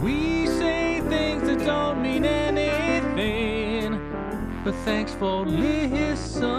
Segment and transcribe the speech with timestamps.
[0.00, 3.98] We say things that don't mean anything,
[4.64, 6.52] but thanks for listening.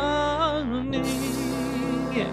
[2.13, 2.31] Yeah.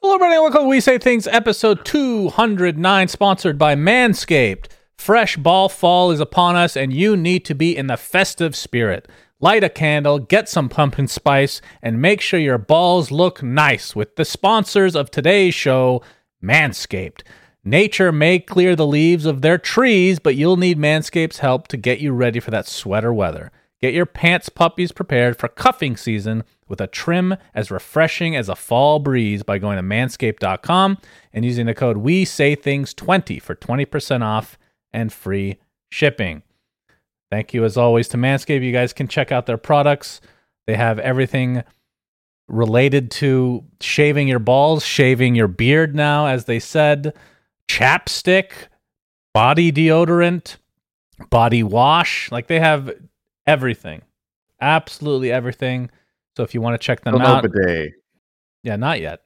[0.00, 0.38] Hello, everybody.
[0.38, 4.66] Welcome to We Say Things, episode 209, sponsored by Manscaped.
[4.96, 9.08] Fresh ball fall is upon us, and you need to be in the festive spirit.
[9.40, 14.16] Light a candle, get some pumpkin spice, and make sure your balls look nice with
[14.16, 16.02] the sponsors of today's show,
[16.42, 17.22] Manscaped.
[17.64, 22.00] Nature may clear the leaves of their trees, but you'll need Manscaped's help to get
[22.00, 23.50] you ready for that sweater weather.
[23.80, 28.56] Get your pants puppies prepared for cuffing season with a trim as refreshing as a
[28.56, 30.98] fall breeze by going to manscaped.com
[31.32, 34.58] and using the code we say things 20 for 20% off
[34.92, 35.58] and free
[35.90, 36.42] shipping.
[37.30, 38.64] Thank you as always to Manscaped.
[38.64, 40.20] You guys can check out their products.
[40.66, 41.62] They have everything
[42.48, 47.14] related to shaving your balls, shaving your beard now as they said,
[47.68, 48.52] chapstick,
[49.34, 50.56] body deodorant,
[51.30, 52.30] body wash.
[52.32, 52.90] Like they have
[53.46, 54.02] everything.
[54.60, 55.90] Absolutely everything.
[56.36, 57.92] So if you want to check them Hello, out, bidet.
[58.62, 59.20] yeah, not yet.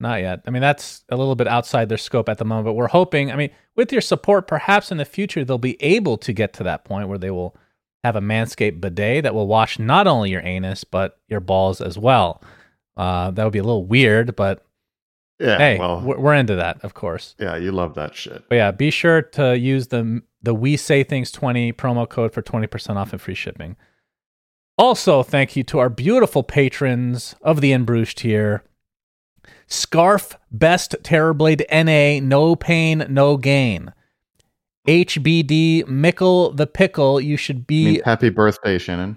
[0.00, 0.42] Not yet.
[0.46, 3.30] I mean, that's a little bit outside their scope at the moment, but we're hoping,
[3.30, 6.64] I mean, with your support, perhaps in the future they'll be able to get to
[6.64, 7.56] that point where they will
[8.02, 11.96] have a Manscaped bidet that will wash not only your anus, but your balls as
[11.96, 12.42] well.
[12.96, 14.64] Uh, that would be a little weird, but
[15.38, 17.34] Yeah, hey, well, we're, into that, of course.
[17.40, 18.44] yeah, you love that shit.
[18.48, 22.42] But yeah, be sure to use the the We Say Things 20 promo code for
[22.42, 23.76] 20% off and free shipping.
[24.76, 28.62] Also, thank you to our beautiful patrons of the In Bruges tier.
[29.66, 33.92] Scarf Best Terrorblade NA, no pain, no gain.
[34.86, 39.16] HBD Mickle the Pickle, you should I be mean, happy birthday, Shannon.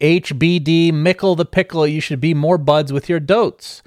[0.00, 3.82] HBD Mickle the Pickle, you should be more buds with your dotes.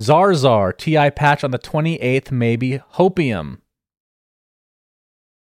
[0.00, 3.58] Zarzar, TI patch on the 28th, maybe Hopium.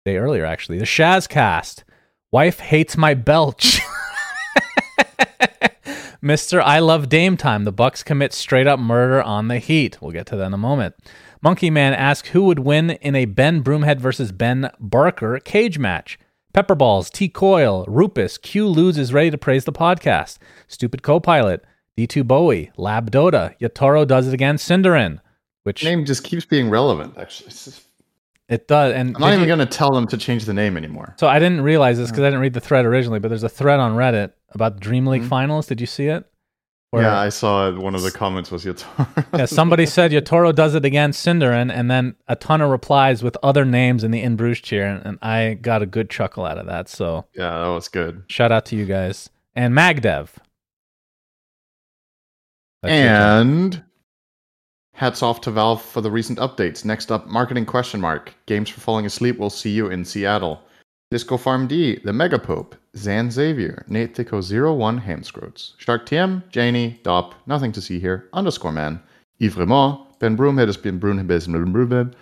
[0.04, 0.78] Day earlier, actually.
[0.78, 1.84] The Shazcast.
[2.30, 3.80] Wife hates my belch.
[6.22, 6.60] Mr.
[6.60, 7.64] I love Dame Time.
[7.64, 10.00] The Bucks commit straight up murder on the Heat.
[10.00, 10.94] We'll get to that in a moment.
[11.40, 16.18] Monkey Man asks who would win in a Ben Broomhead versus Ben Barker cage match.
[16.54, 20.38] Pepperballs, T Coil, Rupus, Q Lose is ready to praise the podcast.
[20.68, 21.64] Stupid Copilot,
[21.98, 25.20] D2 Bowie, Lab Dota, Yatoro does it again, syndereN.
[25.64, 27.16] Which Name just keeps being relevant.
[27.18, 27.82] Actually, just-
[28.48, 28.92] it does.
[28.94, 31.14] And I'm not even going to tell them to change the name anymore.
[31.18, 33.48] So I didn't realize this because I didn't read the thread originally, but there's a
[33.48, 35.28] thread on Reddit about Dream League Mhm.
[35.28, 35.66] finals.
[35.66, 36.24] Did you see it?
[36.90, 37.78] Where- yeah, I saw it.
[37.78, 38.74] One of the comments was your
[39.34, 43.36] yeah, somebody said Yatoro does it again, syndereN, and then a ton of replies with
[43.42, 46.58] other names in the In Bruges cheer, and, and I got a good chuckle out
[46.58, 46.90] of that.
[46.90, 48.24] So Yeah, that was good.
[48.26, 50.28] shout out to you guys and Magdev.
[52.82, 53.82] That's and
[54.94, 56.84] hats off to Valve for the recent updates.
[56.84, 58.34] Next up, marketing question mark.
[58.46, 59.38] Games for falling asleep.
[59.38, 60.62] We'll see you in Seattle.
[61.12, 64.40] Disco Farm D, The Mega Pope, Zan Xavier, Nate Thicko
[64.76, 68.98] 01 Hamscroats, Shark TM, Janie, Dop, Nothing to See Here, Underscore Man,
[69.38, 69.56] Yves
[70.18, 72.14] Ben Broomhead has been Broomhead,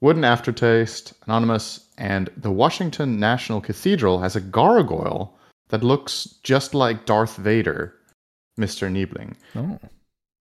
[0.00, 5.36] Wooden Aftertaste, Anonymous, and the Washington National Cathedral has a gargoyle
[5.70, 7.94] that looks just like Darth Vader,
[8.58, 8.90] Mr.
[8.90, 9.36] Niebling.
[9.56, 9.78] Oh.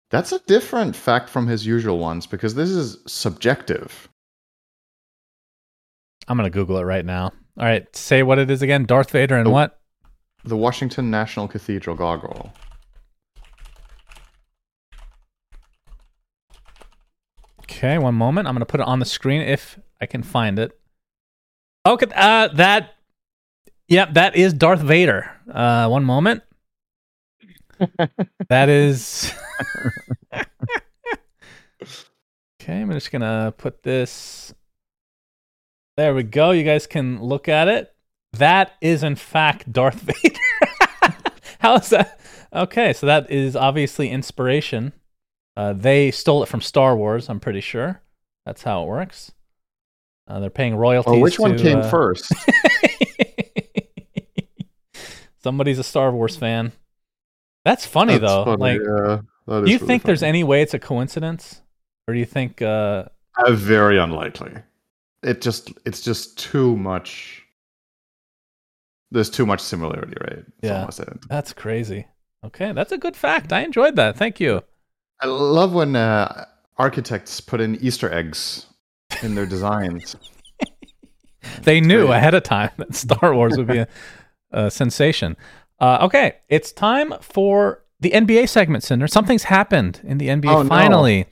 [0.09, 4.09] That's a different fact from his usual ones because this is subjective.
[6.27, 7.31] I'm gonna Google it right now.
[7.57, 8.85] All right, say what it is again.
[8.85, 9.79] Darth Vader and what?
[10.43, 12.53] The Washington National Cathedral gargoyle.
[17.63, 18.47] Okay, one moment.
[18.47, 20.79] I'm gonna put it on the screen if I can find it.
[21.85, 22.95] Okay, uh, that.
[23.87, 25.31] Yep, that is Darth Vader.
[25.51, 26.43] Uh, one moment.
[28.49, 29.33] That is.
[32.61, 34.53] okay, I'm just gonna put this.
[35.97, 36.51] There we go.
[36.51, 37.93] You guys can look at it.
[38.33, 40.39] That is in fact Darth Vader.
[41.59, 42.19] How is that?
[42.53, 44.93] Okay, so that is obviously inspiration.
[45.55, 47.29] Uh, they stole it from Star Wars.
[47.29, 48.01] I'm pretty sure
[48.45, 49.31] that's how it works.
[50.27, 51.11] Uh, they're paying royalties.
[51.11, 52.31] Well, which one to, came uh, first?
[55.43, 56.71] Somebody's a Star Wars fan.
[57.65, 58.45] That's funny That's though.
[58.45, 59.17] funny, Like, yeah,
[59.47, 61.61] do you really think there's any way it's a coincidence,
[62.07, 62.61] or do you think?
[62.61, 63.05] Uh,
[63.37, 64.53] Uh, very unlikely.
[65.23, 67.43] It just it's just too much.
[69.11, 70.45] There's too much similarity, right?
[70.61, 71.05] That's Yeah.
[71.27, 72.07] That's crazy.
[72.45, 73.51] Okay, that's a good fact.
[73.51, 74.15] I enjoyed that.
[74.15, 74.61] Thank you.
[75.19, 76.45] I love when uh,
[76.77, 78.65] architects put in Easter eggs
[79.21, 80.15] in their designs.
[81.63, 83.87] They knew ahead of time that Star Wars would be a,
[84.51, 85.37] a sensation.
[85.79, 89.07] Uh, okay, it's time for the NBA segment, Cinder.
[89.07, 90.69] Something's happened in the NBA Oh, no.
[90.69, 91.25] finally.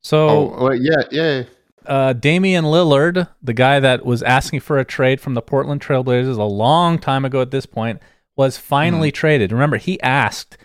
[0.00, 1.42] So, oh, well, yeah, yeah.
[1.86, 6.36] uh, Damian Lillard, the guy that was asking for a trade from the Portland Trailblazers
[6.38, 8.00] a long time ago at this point,
[8.36, 9.14] was finally Hmm.
[9.14, 9.52] traded.
[9.52, 10.56] Remember, he asked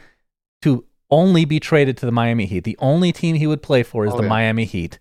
[0.64, 2.64] to only be traded to the Miami Heat.
[2.64, 4.30] The only team he would play for is Oh, the yeah.
[4.30, 5.00] Miami Heat.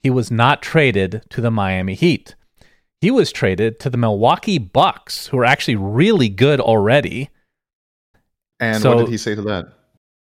[0.00, 2.34] He was not traded to the Miami Heat.
[3.00, 7.30] He was traded to the Milwaukee Bucks, who are actually really good already.
[8.60, 9.68] And So- what did he say to that?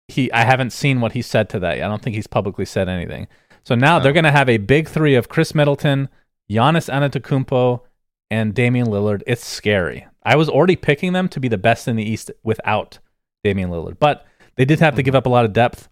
[0.09, 1.79] he I haven't seen what he said to that.
[1.79, 1.87] yet.
[1.87, 3.27] I don't think he's publicly said anything.
[3.65, 4.15] So now they're Oh.
[4.15, 6.11] going to have a big three of Khris Middleton,
[6.51, 7.81] Giannis Antetokounmpo,
[8.31, 9.23] and Damian Lillard.
[9.27, 10.07] It's scary.
[10.23, 12.99] I was already picking them to be the best in the East without
[13.43, 14.27] Damian Lillard, but
[14.57, 15.07] they did have to mm-hmm.
[15.07, 15.89] give up a lot of depth.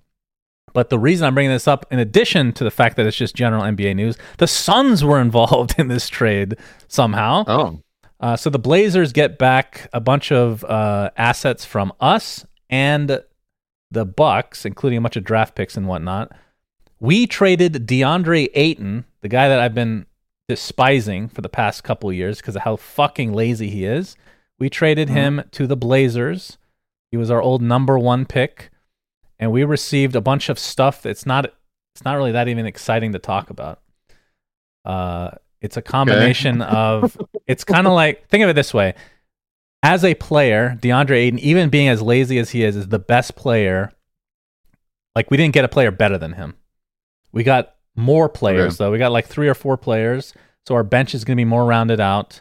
[0.74, 3.34] But the reason I'm bringing this up, in addition to the fact that it's just
[3.34, 6.56] general NBA news, the Suns were involved in this trade
[6.88, 7.44] somehow.
[7.46, 7.80] Oh,
[8.22, 13.20] Uh, so the Blazers get back a bunch of uh, assets from us and
[13.90, 16.32] the Bucks, including a bunch of draft picks and whatnot.
[17.00, 20.06] We traded DeAndre Ayton, the guy that I've been
[20.48, 24.16] despising for the past couple of years because of how fucking lazy he is.
[24.58, 26.58] We traded him to the Blazers.
[27.10, 28.70] He was our old number one pick,
[29.40, 31.52] and we received a bunch of stuff that's not
[31.94, 33.80] it's not really that even exciting to talk about.
[34.84, 35.32] Uh,
[35.62, 37.16] it's a combination of
[37.46, 38.94] it's kind of like think of it this way:
[39.82, 43.34] as a player, DeAndre Ayton, even being as lazy as he is, is the best
[43.36, 43.90] player.
[45.16, 46.54] Like we didn't get a player better than him.
[47.32, 48.84] We got more players Okay.
[48.84, 48.90] though.
[48.90, 50.34] We got like three or four players,
[50.66, 52.40] so our bench is going to be more rounded out.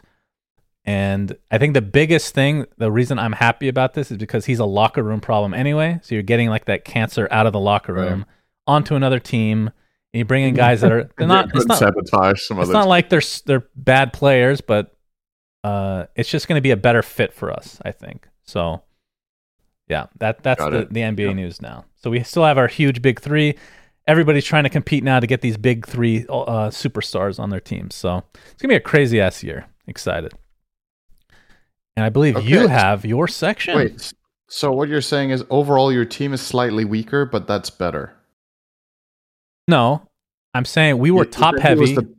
[0.84, 4.58] And I think the biggest thing, the reason I'm happy about this is because he's
[4.58, 6.00] a locker room problem anyway.
[6.02, 8.08] So you're getting like that cancer out of the locker Right.
[8.08, 8.26] room
[8.66, 9.70] onto another team.
[10.12, 11.50] And you bring in guys that are they're not.
[11.54, 14.94] It's not sabotage some it's not like they're they're bad players, but
[15.64, 18.28] uh, it's just going to be a better fit for us, I think.
[18.44, 18.82] So,
[19.88, 21.32] yeah, that that's the, the NBA Yeah.
[21.32, 21.84] news now.
[21.96, 23.56] So we still have our huge big three.
[24.06, 27.94] Everybody's trying to compete now to get these big three uh, superstars on their teams.
[27.94, 29.66] So it's gonna be a crazy ass year.
[29.86, 30.32] Excited.
[31.96, 33.76] And I believe you have your section.
[33.76, 34.12] Wait,
[34.48, 38.16] so what you're saying is overall your team is slightly weaker, but that's better.
[39.68, 40.08] No,
[40.54, 41.94] I'm saying we were you top He was heavy.
[41.94, 42.14] the,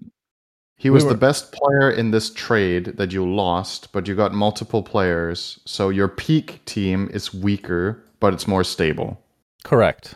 [0.78, 4.34] he was We the best player in this trade that you lost, but you got
[4.34, 5.60] multiple players.
[5.66, 9.22] So your peak team is weaker, but it's more stable.
[9.64, 10.16] Correct.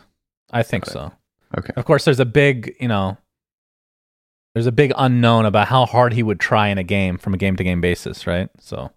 [0.50, 0.90] I think it.
[0.90, 1.12] so.
[1.56, 1.72] Okay.
[1.76, 3.16] Of course, there's a big, you know,
[4.54, 7.38] there's a big unknown about how hard he would try in a game from a
[7.38, 8.50] game to game basis, right?
[8.58, 8.90] So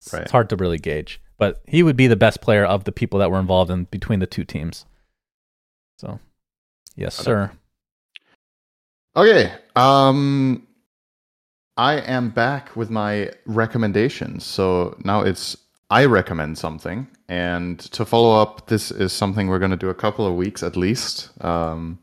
[0.00, 0.22] it's, Right.
[0.22, 1.20] it's hard to really gauge.
[1.38, 4.18] But he would be the best player of the people that were involved in between
[4.18, 4.86] the two teams.
[5.98, 6.18] So,
[6.96, 7.52] yes, sir.
[9.18, 9.52] Okay.
[9.74, 10.64] Um
[11.76, 14.44] I am back with my recommendations.
[14.44, 15.56] So now it's
[15.90, 19.94] I recommend something and to follow up this is something we're going to do a
[19.94, 21.30] couple of weeks at least.
[21.42, 21.98] Um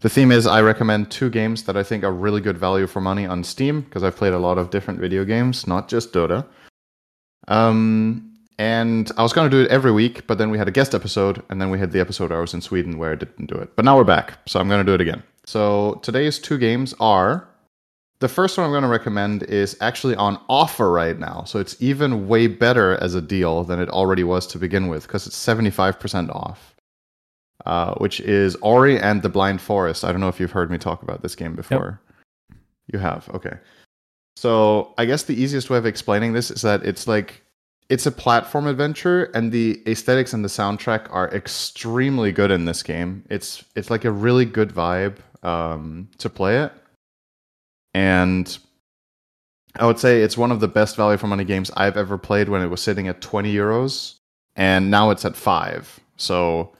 [0.00, 3.00] the theme is I recommend two games that I think are really good value for
[3.00, 6.44] money on Steam because I've played a lot of different video games, not just Dota.
[7.48, 10.70] Um and I was going to do it every week, but then we had a
[10.70, 13.46] guest episode, and then we had the episode I was in Sweden where I didn't
[13.46, 13.74] do it.
[13.74, 15.24] But now we're back, so I'm going to do it again.
[15.46, 17.48] So today's two games are
[18.20, 21.44] the first one I'm going to recommend is actually on offer right now.
[21.44, 25.06] So it's even way better as a deal than it already was to begin with
[25.06, 26.74] because it's 75% off,
[27.66, 30.04] uh, which is Ori and the Blind Forest.
[30.04, 32.00] I don't know if you've heard me talk about this game before.
[32.92, 33.58] You have, okay.
[34.36, 37.42] So I guess the easiest way of explaining this is that it's like
[37.90, 42.82] it's a platform adventure and the aesthetics and the soundtrack are extremely good in this
[42.82, 46.72] game it's it's like a really good vibe um, to play it
[47.94, 48.58] and
[49.76, 52.48] i would say it's one of the best value for money games i've ever played
[52.48, 54.16] when it was sitting at 20 euros
[54.56, 56.72] and now it's at 5 so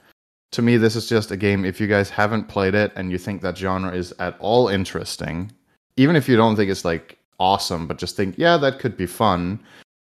[0.51, 3.17] to me this is just a game if you guys haven't played it and you
[3.17, 5.51] think that genre is at all interesting
[5.97, 9.05] even if you don't think it's like awesome but just think yeah that could be
[9.05, 9.59] fun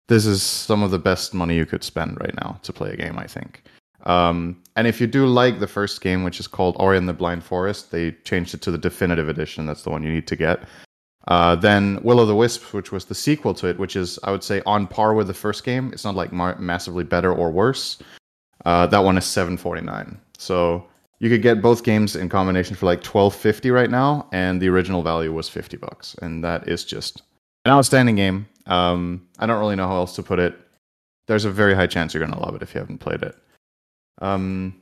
[0.09, 2.97] this is some of the best money you could spend right now to play a
[2.97, 3.63] game, I think.
[4.03, 7.13] Um, and if you do like the first game, which is called Ori and the
[7.13, 9.65] Blind Forest, they changed it to the definitive edition.
[9.65, 10.63] That's the one you need to get.
[11.27, 14.31] Uh, then Will of the Wisps, which was the sequel to it, which is, I
[14.31, 15.91] would say, on par with the first game.
[15.93, 18.01] It's not like mar- massively better or worse.
[18.65, 20.19] Uh, that one is seven forty nine.
[20.37, 20.85] So
[21.19, 24.69] you could get both games in combination for like twelve fifty right now, and the
[24.69, 27.21] original value was fifty bucks, and that is just
[27.65, 28.47] an outstanding game.
[28.65, 30.57] Um, I don't really know how else to put it.
[31.27, 33.35] There's a very high chance you're gonna love it if you haven't played it.
[34.19, 34.75] Um,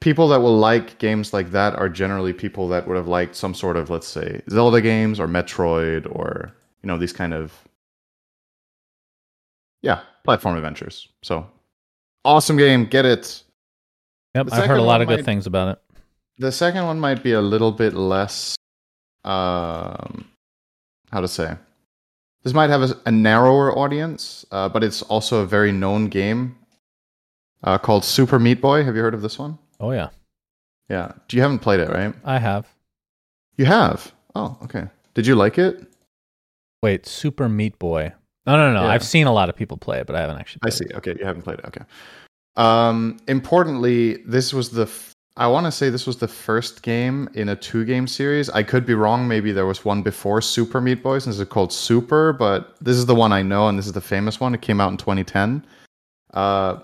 [0.00, 3.54] people that will like games like that are generally people that would have liked some
[3.54, 7.52] sort of, let's say, Zelda games or Metroid or you know these kind of
[9.82, 11.08] yeah platform adventures.
[11.22, 11.46] So
[12.24, 13.42] awesome game, get it.
[14.34, 15.82] Yep, The I've heard a lot of good things about it.
[16.38, 18.56] The second one might be a little bit less.
[19.24, 20.24] Um,
[21.10, 21.56] how to say?
[22.42, 26.56] This might have a, a narrower audience, uh, but it's also a very known game
[27.64, 28.84] uh, called Super Meat Boy.
[28.84, 29.58] Have you heard of this one?
[29.78, 30.08] Oh yeah,
[30.88, 31.12] Yeah.
[31.28, 32.14] Do you haven't played it, right?
[32.24, 32.68] I have.
[33.56, 34.12] You have.
[34.34, 34.86] Oh, okay.
[35.14, 35.86] Did you like it?
[36.82, 38.12] Wait, Super Meat Boy.
[38.46, 38.82] No, no, no.
[38.82, 38.88] Yeah.
[38.88, 40.60] I've seen a lot of people play it, but I haven't actually.
[40.64, 40.86] I see.
[40.86, 40.94] It.
[40.96, 41.64] Okay, you haven't played it.
[41.66, 41.82] Okay.
[42.56, 44.82] Um, importantly, this was the.
[44.82, 48.50] F- I want to say this was the first game in a two-game series.
[48.50, 49.28] I could be wrong.
[49.28, 52.32] Maybe there was one before Super Meat Boy, since it's called Super.
[52.32, 54.54] But this is the one I know, and this is the famous one.
[54.54, 55.64] It came out in 2010.
[56.34, 56.80] Uh,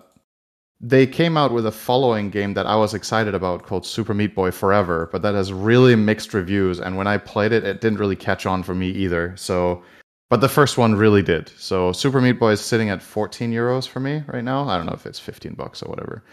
[0.81, 4.35] they came out with a following game that I was excited about called Super Meat
[4.35, 6.81] Boy Forever, but that has really mixed reviews.
[6.81, 9.35] And when I played it, it didn't really catch on for me either.
[9.37, 9.83] So
[10.29, 11.51] but the first one really did.
[11.57, 14.69] So Super Meat Boy is sitting at 14 euros for me right now.
[14.69, 16.25] I don't know if it's 15 bucks or whatever.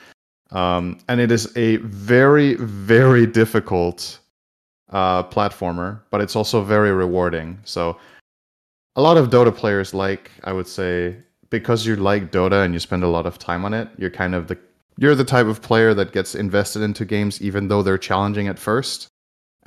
[0.52, 4.20] Um, and it is a very, very difficult
[4.90, 7.60] uh, platformer, but it's also very rewarding.
[7.66, 7.98] So
[8.96, 11.18] a lot of Dota players like, I would say,
[11.54, 14.34] because you like Dota and you spend a lot of time on it, you're kind
[14.34, 14.58] of the
[14.98, 18.58] you're the type of player that gets invested into games even though they're challenging at
[18.58, 19.08] first.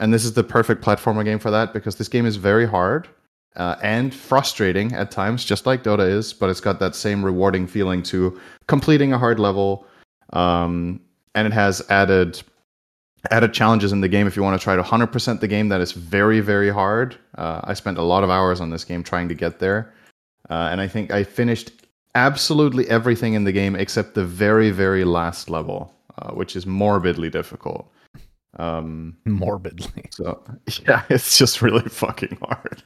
[0.01, 3.09] And this is the perfect platformer game for that because this game is very hard
[3.55, 7.69] uh, and frustrating at times, just like Dota is, but it's got that same rewarding
[7.69, 9.87] feeling to completing a hard level.
[10.33, 11.01] Um,
[11.37, 12.43] and it has added
[13.31, 15.81] added challenges in the game if you want to try to 100% the game that
[15.81, 19.29] is very very hard uh, i spent a lot of hours on this game trying
[19.29, 19.93] to get there
[20.51, 21.71] uh, and i think i finished
[22.15, 27.31] absolutely everything in the game except the very very last level uh, which is morbidly
[27.31, 27.93] difficult
[28.59, 30.05] um, Morbidly.
[30.11, 30.43] so
[30.89, 32.83] yeah, it's just really fucking hard.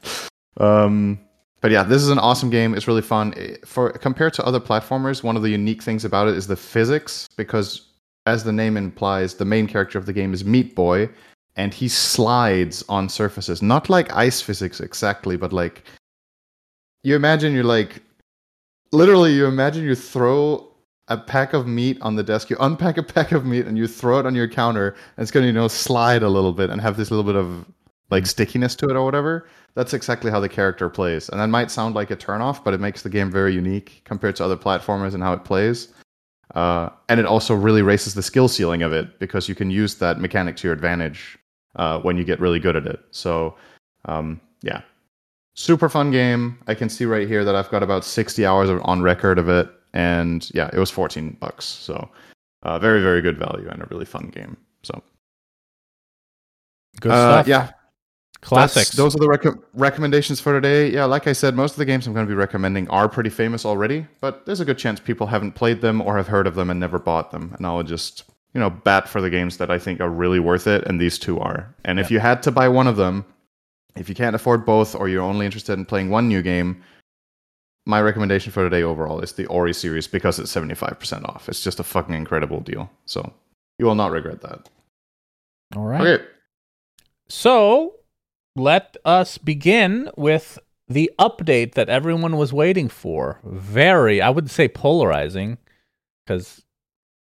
[0.57, 1.21] Um,
[1.61, 2.75] but yeah, this is an awesome game.
[2.75, 3.35] It's really fun.
[3.37, 6.57] Eh, For compared to other platformers, one of the unique things about it is the
[6.57, 7.89] physics, because
[8.27, 11.09] as the name implies, the main character of the game is Meat Boy,
[11.57, 13.63] and he slides on surfaces.
[13.63, 15.85] Not like ice physics exactly, but like
[17.03, 18.03] you imagine you're like
[18.93, 20.67] literally you imagine you throw
[21.09, 23.87] a pack of meat on the desk, you unpack a pack of meat and you
[23.87, 26.81] throw it on your counter, and it's gonna, you know, slide a little bit and
[26.81, 27.67] have this little bit of
[28.11, 29.49] like stickiness to it or whatever.
[29.75, 31.29] That's exactly how the character plays.
[31.29, 34.37] And that might sound like a turnoff, but it makes the game very unique compared
[34.37, 35.89] to other platformers and how it plays.
[36.55, 39.95] Uh, and it also really raises the skill ceiling of it because you can use
[39.97, 41.39] that mechanic to your advantage
[41.77, 43.01] uh, when you get really good at it.
[43.13, 43.57] So,
[44.07, 44.83] um, yeah,
[45.55, 46.59] super fun game.
[46.67, 49.69] I can see right here that I've got about 60 hours on record of it,
[49.93, 51.65] and yeah, it was 14 bucks.
[51.65, 52.09] So,
[52.63, 54.57] uh, very very good value and a really fun game.
[54.83, 55.03] So,
[57.01, 57.47] Good uh, stuff.
[57.49, 57.71] yeah,
[58.41, 58.91] Classics.
[58.91, 60.91] that's- those are the rec- recommendations for today.
[60.91, 63.31] Yeah, like I said, most of the games I'm going to be recommending are pretty
[63.31, 66.55] famous already, but there's a good chance people haven't played them or have heard of
[66.55, 67.55] them and never bought them.
[67.57, 70.67] And I'll just, you know, bat for the games that I think are really worth
[70.67, 71.75] it, and these two are.
[71.85, 73.25] And if you had to buy one of them,
[73.97, 76.83] if you can't afford both or you're only interested in playing one new game,
[77.87, 81.49] my recommendation for today overall is the Ori series because it's 75% off.
[81.49, 82.91] It's just a fucking incredible deal.
[83.07, 83.33] So
[83.79, 84.69] you will not regret that.
[85.77, 86.01] All right.
[86.01, 86.25] Okay.
[87.29, 87.95] So
[88.57, 93.41] let us begin with the update that everyone was waiting for.
[93.45, 95.59] Very, I would say, polarizing
[96.25, 96.63] because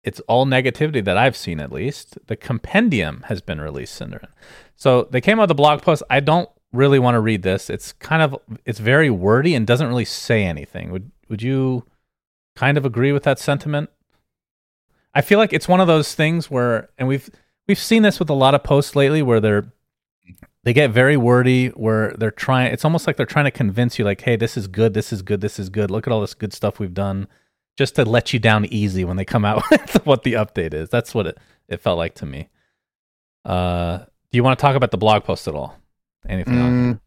[0.05, 2.19] it's all negativity that I've seen at least.
[2.27, 4.29] The compendium has been released, syndereN.
[4.77, 6.03] So they came out with a blog post.
[6.11, 7.71] I don't really want to read this.
[7.71, 10.91] It's kind of it's very wordy and doesn't really say anything.
[10.91, 11.85] Would would you
[12.55, 13.91] kind of agree with that sentiment?
[15.15, 17.31] I feel like it's one of those things where and we've
[17.67, 19.73] we've seen this with a lot of posts lately where they're
[20.65, 24.05] they get very wordy where they're trying it's almost like they're trying to convince you
[24.05, 26.35] like hey this is good this is good this is good look at all this
[26.35, 27.29] good stuff we've done
[27.77, 30.89] just to let you down easy when they come out with what the update is.
[30.89, 31.39] That's what it,
[31.69, 32.49] it felt like to me.
[33.45, 35.77] Uh do you want to talk about the blog post at all?
[36.29, 37.01] Anything Mm,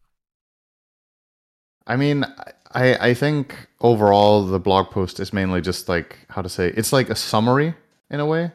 [1.86, 2.24] I mean,
[2.72, 6.92] I I think overall the blog post is mainly just like how to say it's
[6.92, 7.74] like a summary
[8.10, 8.52] in a way.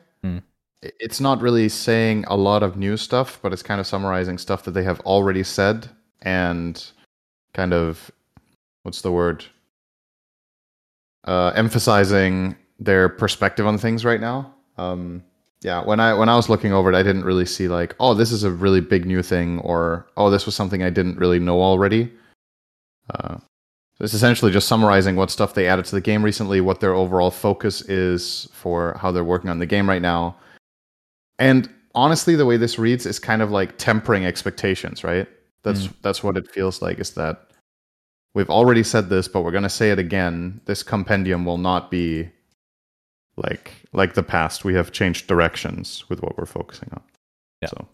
[0.84, 4.38] I- It's not really saying a lot of new stuff, but it's kind of summarizing
[4.38, 5.90] stuff that they have already said
[6.22, 6.84] and
[7.54, 8.12] kind of
[8.84, 9.46] what's the word?
[11.26, 14.54] Uh, emphasizing their perspective on things right now.
[14.78, 15.24] Um,
[15.62, 18.14] yeah, when I when I was looking over it, I didn't really see like, oh,
[18.14, 21.40] this is a really big new thing, or oh, this was something I didn't really
[21.40, 22.12] know already.
[23.14, 26.82] Uh, so it's essentially just summarizing what stuff they added to the game recently, what
[26.82, 30.36] their overall focus is for how they're working on the game right now,
[31.40, 35.28] and honestly, the way this reads is kind of like tempering expectations, right?
[35.64, 35.94] That's Mm.
[36.02, 37.00] that's what it feels like.
[37.00, 37.52] Is that
[38.34, 40.62] we've already said this, but we're gonna say it again.
[40.66, 42.30] This compendium will not be
[43.38, 44.64] like like the past.
[44.66, 47.02] We have changed directions with what we're focusing on.
[47.62, 47.70] Yeah.
[47.70, 47.88] So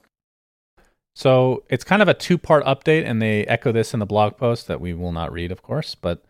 [1.16, 4.38] So it's kind of a two part update, and they echo this in the blog
[4.38, 6.24] post that we will not read, of course, but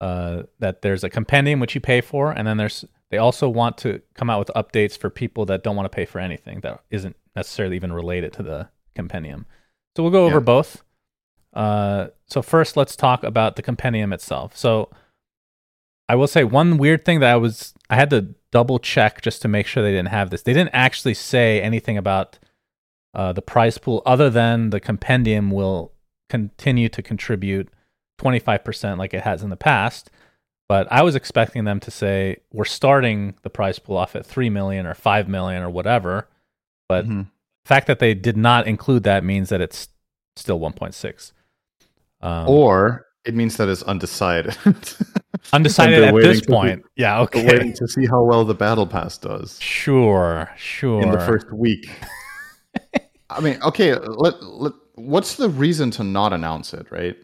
[0.00, 3.78] uh, that there's a compendium which you pay for, and then there's they also want
[3.78, 6.82] to come out with updates for people that don't want to pay for anything that
[6.90, 9.46] isn't necessarily even related to the compendium.
[9.96, 10.40] So we'll go over Yeah.
[10.40, 10.82] both.
[11.54, 14.56] Uh, so first, let's talk about the compendium itself.
[14.56, 14.90] So
[16.08, 19.40] I will say one weird thing that I was I had to double check just
[19.42, 20.42] to make sure they didn't have this.
[20.42, 22.38] They didn't actually say anything about
[23.14, 25.92] uh, the prize pool other than the compendium will
[26.28, 27.68] continue to contribute
[28.20, 30.10] 25% like it has in the past.
[30.68, 34.50] But I was expecting them to say we're starting the prize pool off at 3
[34.50, 36.26] million or 5 million or whatever.
[36.88, 37.26] But Mhm.
[37.64, 39.88] the fact that they did not include that means that it's
[40.36, 41.32] still 1.6.
[42.24, 44.56] Um, or it means that it's undecided.
[45.52, 46.82] undecided at this point.
[46.96, 47.46] yeah, okay.
[47.46, 51.02] waiting to see how well the battle pass does Sure, sure.
[51.02, 51.88] in the first week.
[53.30, 57.16] I mean, okay, let, let, what's the reason to not announce it, right?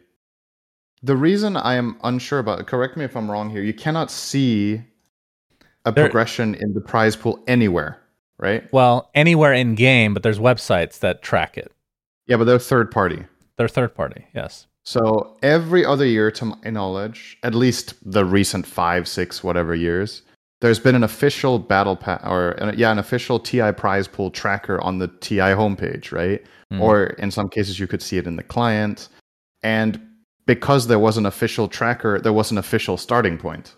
[1.02, 4.82] The reason I am unsure about, correct me if I'm wrong here, you cannot see
[5.86, 8.00] a There- progression in the prize pool anywhere,
[8.38, 8.70] right?
[8.72, 11.72] well, anywhere in game, but there's websites that track it.
[12.26, 13.24] Yeah, but they're third party.
[13.56, 14.66] They're third party, yes.
[14.90, 20.22] So every other year, to my knowledge, at least the recent five, six, whatever years,
[20.62, 24.80] there's been an official battle pass or uh, yeah, an official TI prize pool tracker
[24.80, 26.44] on the TI homepage, right?
[26.72, 26.80] Mm.
[26.80, 29.10] Or in some cases, you could see it in the client.
[29.62, 30.00] And
[30.44, 33.76] because there was an official tracker, there was an official starting point.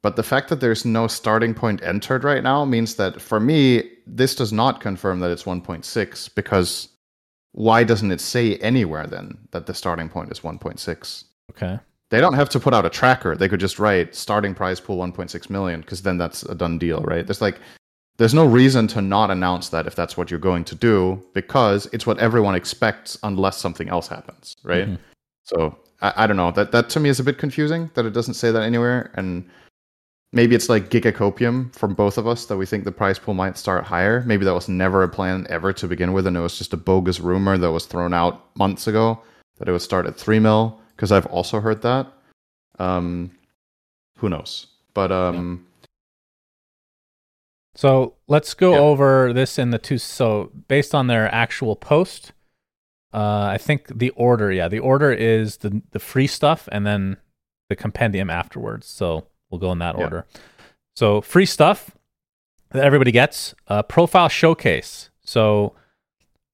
[0.00, 3.90] But the fact that there's no starting point entered right now means that for me,
[4.06, 6.88] this does not confirm that it's 1.6 because
[7.52, 11.24] why doesn't it say anywhere then that the starting point is 1.6?
[11.50, 11.78] Okay.
[12.10, 13.36] They don't have to put out a tracker.
[13.36, 17.00] They could just write starting prize pool 1.6 million because then that's a done deal,
[17.02, 17.26] right?
[17.26, 17.58] There's like
[18.18, 21.88] there's no reason to not announce that if that's what you're going to do because
[21.92, 24.88] it's what everyone expects unless something else happens, right?
[24.88, 24.98] Mhm.
[25.44, 26.50] So I, I don't know.
[26.50, 29.48] That that to me is a bit confusing that it doesn't say that anywhere and
[30.32, 33.58] maybe it's like gigacopium from both of us that we think the prize pool might
[33.58, 34.22] start higher.
[34.26, 36.76] Maybe that was never a plan ever to begin with, and it was just a
[36.76, 39.20] bogus rumor that was thrown out months ago
[39.58, 40.80] that it would start at three mil.
[40.96, 42.06] Because I've also heard that.
[42.78, 43.32] Um,
[44.18, 44.66] who knows?
[44.94, 45.66] But um,
[47.74, 48.80] So let's go Yeah.
[48.80, 49.98] over this in the two.
[49.98, 52.32] So based on their actual post,
[53.12, 57.16] uh, I think the order, yeah, the order is the the free stuff and then
[57.68, 58.86] the compendium afterwards.
[58.86, 60.04] So we'll go in that Yeah.
[60.04, 60.26] order.
[60.96, 61.92] So free stuff
[62.70, 65.10] that everybody gets, uh, profile showcase.
[65.24, 65.74] So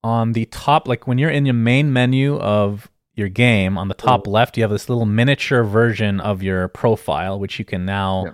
[0.05, 3.95] on the top, like when you're in your main menu of your game, on the
[3.95, 8.25] top left, you have this little miniature version of your profile, which you can now
[8.27, 8.33] Yeah.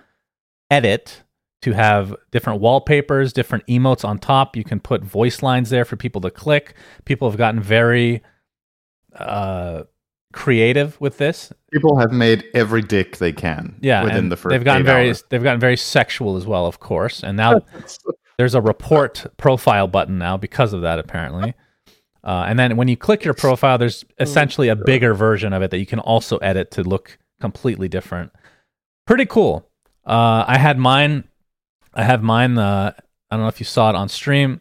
[0.70, 1.22] edit
[1.62, 4.57] to have different wallpapers, different emotes on top.
[4.57, 6.74] You can put voice lines there for people to click.
[7.07, 8.22] People have gotten very
[9.18, 9.85] uh,
[10.34, 11.52] creative with this.
[11.72, 13.76] people have made every dick they can.
[13.80, 14.50] Yeah, within the first.
[14.52, 15.24] they've gotten very hours.
[15.30, 17.22] they've gotten very sexual as well, of course.
[17.22, 17.60] And now
[18.36, 21.54] there's a report profile button now because of that, apparently.
[22.22, 25.70] Uh, and then when you click your profile, there's essentially a bigger version of it
[25.70, 28.32] that you can also edit to look completely different.
[29.06, 29.68] Pretty cool.
[30.06, 31.24] Uh, I had mine.
[31.92, 32.58] I have mine.
[32.58, 32.92] Uh,
[33.30, 34.60] I don't know if you saw it on stream.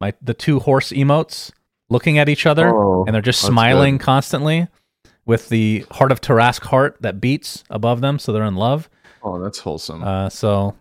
[0.00, 1.52] My the two horse emotes
[1.90, 4.04] looking at each other, Oh, and they're just smiling good.
[4.04, 4.66] constantly,
[5.26, 8.88] with the heart of Tarrasque heart that beats above them, so they're in love.
[9.22, 10.02] Oh, that's wholesome.
[10.02, 10.76] Uh, so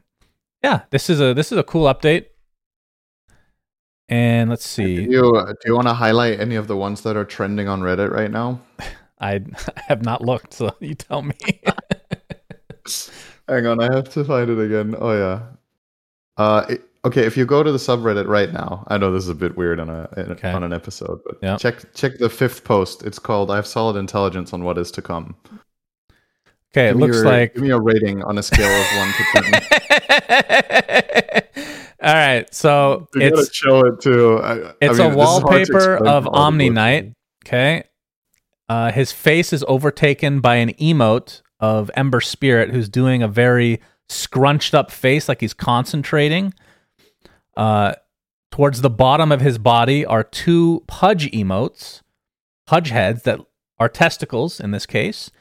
[0.63, 2.25] yeah, this is a this is a cool update.
[4.10, 7.01] And let's do see, you uh, do you want to highlight any of the ones
[7.04, 8.62] that are trending on Reddit right now?
[9.19, 9.41] I
[9.88, 11.36] have not looked, so you tell me.
[13.47, 14.95] Hang on, I have to find it again.
[14.97, 15.41] Oh yeah.
[16.38, 19.30] Uh, it- okay, if you go to the subreddit right now, I know this is
[19.30, 20.52] a bit weird on a Okay.
[20.52, 21.58] on an episode, but Yeah.
[21.58, 23.04] check check the fifth post.
[23.06, 25.36] It's called "I have solid intelligence on what is to come."
[26.74, 27.54] Okay, it Give me looks your- like.
[27.54, 29.44] give me a rating on a scale of one to ten.
[32.04, 34.38] All right, so You gotta it's show it too.
[34.40, 36.70] I, I it's mean, a wallpaper of Omni.
[36.72, 37.14] Knight.
[37.46, 37.84] Okay,
[38.70, 43.80] uh, his face is overtaken by an emote of Ember Spirit, who's doing a very
[44.10, 46.54] scrunched up face, like he's concentrating.
[47.56, 47.94] Uh,
[48.52, 52.02] towards the bottom of his body are two pudge emotes,
[52.68, 53.40] pudge heads that
[53.80, 55.32] are testicles in this case.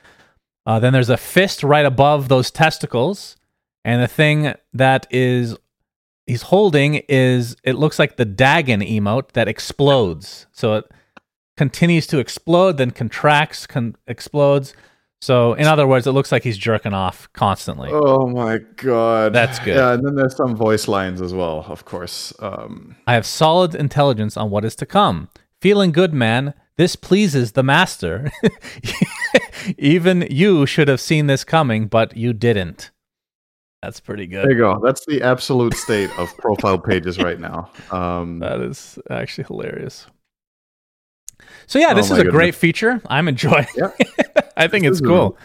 [0.67, 3.37] Uh, then there's a fist right above those testicles,
[3.85, 5.57] and the thing that is
[6.27, 10.47] he's holding is it looks like the Dagon emote that explodes.
[10.53, 10.85] So it
[11.57, 14.75] continues to explode, then contracts, con- explodes.
[15.23, 17.91] So in other words, it looks like he's jerking off constantly.
[17.93, 19.77] Oh my god, That's good.
[19.77, 22.33] Yeah, and then there's some voice lines as well, of course.
[22.41, 25.29] Um, I have solid intelligence on what is to come.
[25.61, 26.55] Feeling good, man.
[26.79, 28.31] This pleases the master.
[29.79, 32.91] Even you should have seen this coming, but you didn't.
[33.83, 34.45] That's pretty good.
[34.45, 34.81] there you go.
[34.83, 37.71] That's the absolute state of profile pages right now.
[37.91, 40.07] Um, That is actually hilarious.
[41.67, 42.33] So yeah, Oh this my is a goodness.
[42.39, 43.03] great feature.
[43.07, 43.67] I'm enjoying.
[43.77, 43.91] Yeah.
[44.61, 45.37] I think This it's cool.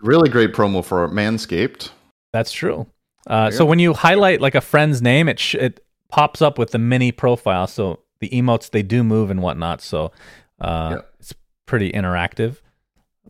[0.00, 1.90] really great promo for Manscaped.
[2.32, 2.86] That's true.
[3.26, 6.70] Uh, So when you highlight like a friend's name, it sh- it pops up with
[6.72, 7.66] the mini profile.
[7.66, 9.80] So the emotes they do move and whatnot.
[9.80, 10.12] So
[10.60, 11.02] uh, Yeah.
[11.20, 11.34] it's
[11.66, 12.58] pretty interactive.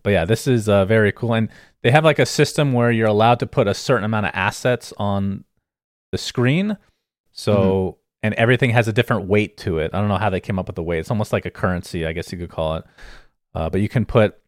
[0.03, 1.49] But yeah, this is uh, very cool, and
[1.83, 4.92] they have like a system where you're allowed to put a certain amount of assets
[4.99, 5.44] on
[6.12, 6.77] the screen.
[7.33, 8.01] So Mm-hmm.
[8.22, 9.90] and everything has a different weight to it.
[9.94, 11.01] I don't know how they came up with the weight.
[11.01, 12.85] It's almost like a currency, I guess you could call it.
[13.55, 14.38] Uh, but you can put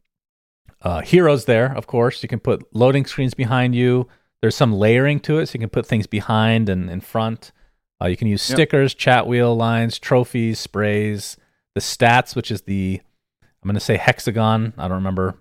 [0.83, 2.23] uh, heroes there, of course.
[2.23, 4.09] You can put loading screens behind you.
[4.41, 7.53] There's some layering to it, so you can put things behind and in front.
[8.01, 8.57] Uh, you can use Yep.
[8.57, 11.37] stickers, chat wheel lines, trophies, sprays,
[11.75, 13.01] the stats, which is the
[13.61, 14.73] I'm going to say hexagon.
[14.79, 15.35] I don't remember.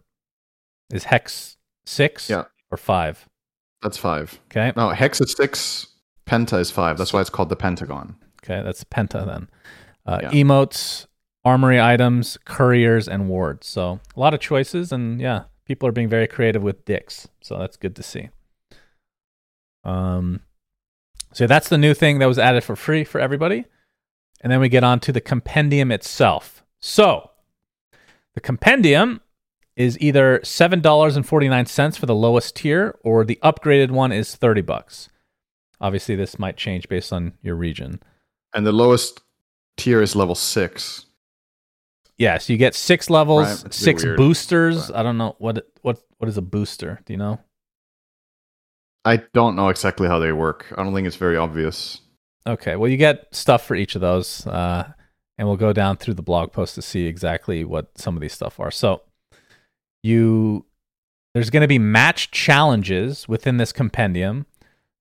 [0.91, 2.45] Is hex six Yeah.
[2.71, 3.30] or five?
[3.84, 4.39] That's five.
[4.50, 5.86] Okay, No, hex is six.
[6.26, 6.97] Penta is five.
[6.97, 8.15] That's why it's called the Pentagon.
[8.43, 9.50] okay, that's penta then.
[10.06, 10.32] Uh, Yeah.
[10.32, 11.06] Emotes,
[11.48, 13.68] armory items, couriers, and wards.
[13.68, 17.28] So a lot of choices, and yeah, people are being very creative with dicks.
[17.42, 18.30] So that's good to see.
[19.84, 20.42] Um,
[21.34, 23.66] so that's the new thing that was added for free for everybody.
[24.42, 26.64] And then we get on to the compendium itself.
[26.80, 27.32] So
[28.36, 29.22] the compendium
[29.76, 33.92] is either seven dollars and forty nine cents for the lowest tier, or the upgraded
[33.92, 35.10] one is thirty bucks.
[35.80, 38.00] Obviously, this might change based on your region.
[38.54, 39.22] And the lowest
[39.76, 41.07] tier is level six.
[42.18, 44.88] Yeah, so you get six levels, Right, it's a bit six weird, boosters.
[44.88, 47.00] but- I don't know what what what is a booster.
[47.06, 47.40] Do you know?
[49.06, 50.66] I don't know exactly how they work.
[50.78, 52.02] I don't think it's very obvious.
[52.46, 54.92] Okay, well, you get stuff for each of those, uh,
[55.38, 58.34] and we'll go down through the blog post to see exactly what some of these
[58.34, 58.72] stuff are.
[58.72, 59.02] So,
[60.04, 60.66] you
[61.34, 64.48] there's going to be match challenges within this compendium.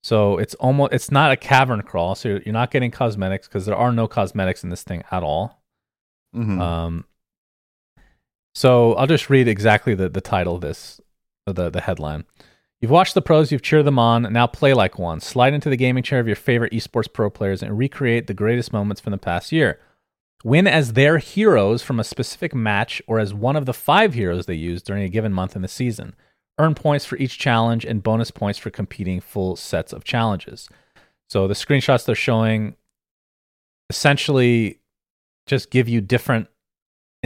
[0.04, 2.14] So it's almost it's not a cavern crawl.
[2.14, 5.22] So you're, you're not getting cosmetics because there are no cosmetics in this thing at
[5.22, 5.62] all.
[6.34, 6.60] Mhm.
[6.60, 7.05] Um,
[8.56, 10.98] so I'll just read exactly the, the title of this,
[11.44, 12.24] the, the headline.
[12.80, 15.20] You've watched the pros, you've cheered them on, now play like one.
[15.20, 18.72] Slide into the gaming chair of your favorite esports pro players and recreate the greatest
[18.72, 19.78] moments from the past year.
[20.42, 24.46] Win as their heroes from a specific match or as one of the five heroes
[24.46, 26.14] they use during a given month in the season.
[26.58, 30.66] Earn points for each challenge and bonus points for competing full sets of challenges.
[31.28, 32.76] So the screenshots they're showing
[33.90, 34.80] essentially
[35.46, 36.48] just give you different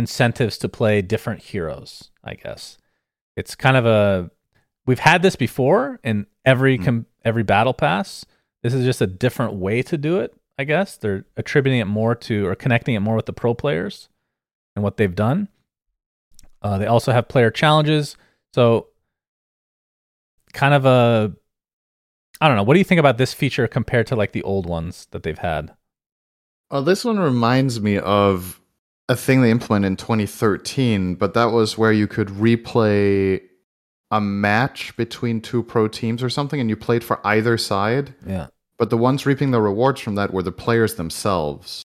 [0.00, 2.76] incentives to play different heroes, I guess.
[3.36, 4.30] It's kind of a
[4.86, 6.84] we've had this before in every Hmm.
[6.84, 8.24] com- every battle pass.
[8.62, 10.96] This is just a different way to do it, I guess.
[10.96, 14.08] They're attributing it more to or connecting it more with the pro players
[14.74, 15.48] and what they've done.
[16.62, 18.16] Uh, they also have player challenges.
[18.54, 18.88] So
[20.52, 21.32] kind of a
[22.42, 22.62] I don't know.
[22.62, 25.38] What do you think about this feature compared to like the old ones that they've
[25.38, 25.74] had?
[26.70, 28.59] Well, this one reminds me of
[29.10, 33.40] a thing they implemented in 2013, but that was where you could replay
[34.12, 38.14] a match between two pro teams or something, and you played for either side.
[38.24, 38.46] Yeah.
[38.78, 41.82] But the ones reaping the rewards from that were the players themselves.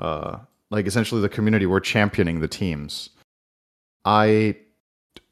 [0.00, 0.38] Uh,
[0.70, 3.10] like essentially, the community were championing the teams.
[4.06, 4.56] I,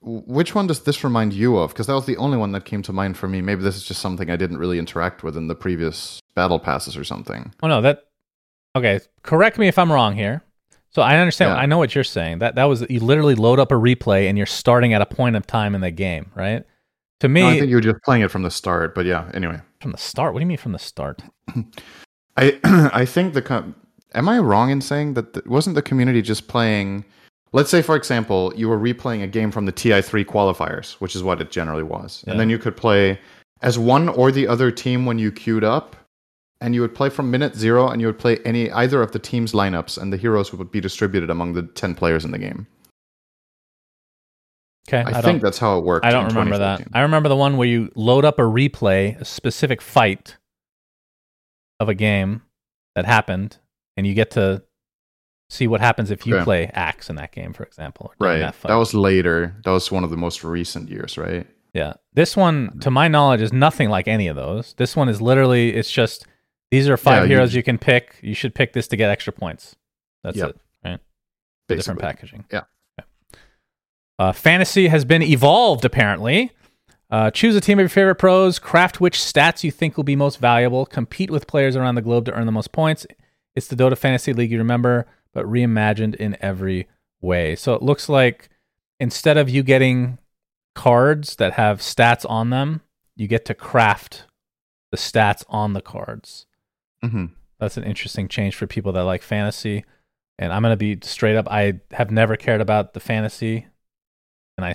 [0.03, 1.71] which one does this remind you of?
[1.73, 3.41] Because that was the only one that came to mind for me.
[3.41, 6.95] Maybe this is just something I didn't really interact with in the previous battle passes
[6.95, 7.55] or something.
[7.63, 8.05] Oh no, that
[8.77, 9.01] okay.
[9.23, 10.43] Correct me if I'm wrong here.
[10.95, 11.51] So I understand.
[11.51, 11.57] Yeah.
[11.57, 12.39] I know what you're saying.
[12.41, 15.37] That that was you literally load up a replay and you're starting at a point
[15.37, 16.65] of time in the game, right?
[17.21, 18.95] To me, No, I think you were just playing it from the start.
[18.95, 19.61] But yeah, anyway.
[19.81, 20.33] from the start.
[20.35, 21.23] What do you mean from the start?
[22.37, 22.59] I
[22.93, 23.75] I think the com-
[24.15, 27.05] am I wrong in saying that the, wasn't the community just playing?
[27.55, 31.23] Let's say, for example, you were replaying a game from the TI3 qualifiers, which is
[31.23, 32.31] what it generally was, Yeah.
[32.33, 33.19] and then you could play
[33.61, 35.95] as one or the other team when you queued up,
[36.63, 39.19] and you would play from minute zero, and you would play any either of the
[39.19, 42.67] team's lineups, and the heroes would be distributed among the ten players in the game.
[44.89, 46.05] Okay, I, don't, think that's how it worked.
[46.05, 46.89] I don't remember that.
[46.93, 50.39] I remember the one where you load up a replay, a specific fight
[51.79, 52.43] of a game,
[52.95, 53.59] that happened,
[53.97, 54.63] and you get to
[55.51, 56.45] see what happens if you Okay.
[56.45, 58.13] play Axe in that game, for example.
[58.19, 58.39] Right.
[58.39, 58.61] That.
[58.63, 59.57] That was later.
[59.65, 61.47] That was one of the most recent years, right?
[61.75, 61.95] Yeah.
[62.13, 64.75] This one, to my knowledge, is nothing like any of those.
[64.75, 66.27] This one is literally, it's just
[66.73, 68.17] these are five Yeah, heroes you, can pick.
[68.23, 69.77] You should pick this to get extra points.
[70.25, 70.49] That's Yep.
[70.51, 71.01] it, right?
[71.69, 72.45] Different packaging.
[72.51, 72.63] Yeah.
[74.19, 76.51] Uh, fantasy has been evolved, apparently.
[77.11, 80.17] Uh, choose a team of your favorite pros, craft which stats you think will be
[80.17, 83.07] most valuable, compete with players around the globe to earn the most points.
[83.55, 86.89] It's the Dota Fantasy League you remember, but reimagined in every
[87.21, 87.55] way.
[87.55, 88.49] So it looks like
[88.99, 90.19] instead of you getting
[90.75, 92.81] cards that have stats on them,
[93.15, 94.25] you get to craft
[94.91, 96.47] the stats on the cards.
[97.03, 97.27] Hmm
[97.59, 99.85] That's an interesting change for people that like fantasy.
[100.39, 101.47] And I'm going to be straight up.
[101.51, 103.67] I have never cared about the fantasy,
[104.57, 104.75] and I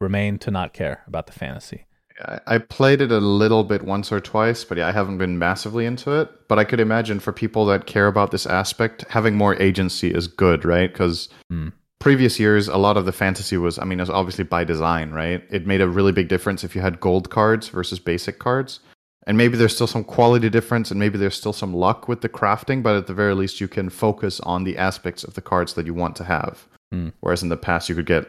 [0.00, 1.86] remain to not care about the fantasy.
[2.20, 5.38] I I played it a little bit once or twice, but yeah, I haven't been
[5.38, 6.48] massively into it.
[6.48, 10.26] But I could imagine for people that care about this aspect, having more agency is
[10.26, 10.92] good, right?
[10.92, 11.68] Because Hmm.
[12.00, 15.10] previous years, a lot of the fantasy was, I mean, it was obviously by design,
[15.12, 15.42] right?
[15.50, 18.80] It made a really big difference if you had gold cards versus basic cards.
[19.26, 22.28] And maybe there's still some quality difference, and maybe there's still some luck with the
[22.28, 25.74] crafting, but at the very least, you can focus on the aspects of the cards
[25.74, 26.66] that you want to have.
[26.92, 27.08] Hmm.
[27.20, 28.26] Whereas in the past, you could get,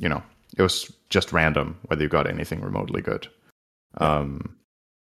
[0.00, 0.22] you know,
[0.56, 3.26] it was just random whether you got anything remotely good.
[3.98, 4.56] Um,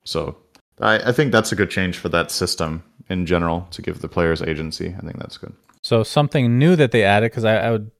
[0.03, 0.35] so
[0.79, 4.07] I, I think that's a good change for that system in general to give the
[4.07, 4.95] players agency.
[4.97, 5.53] I think that's good.
[5.83, 7.91] So something new that they added because I, I would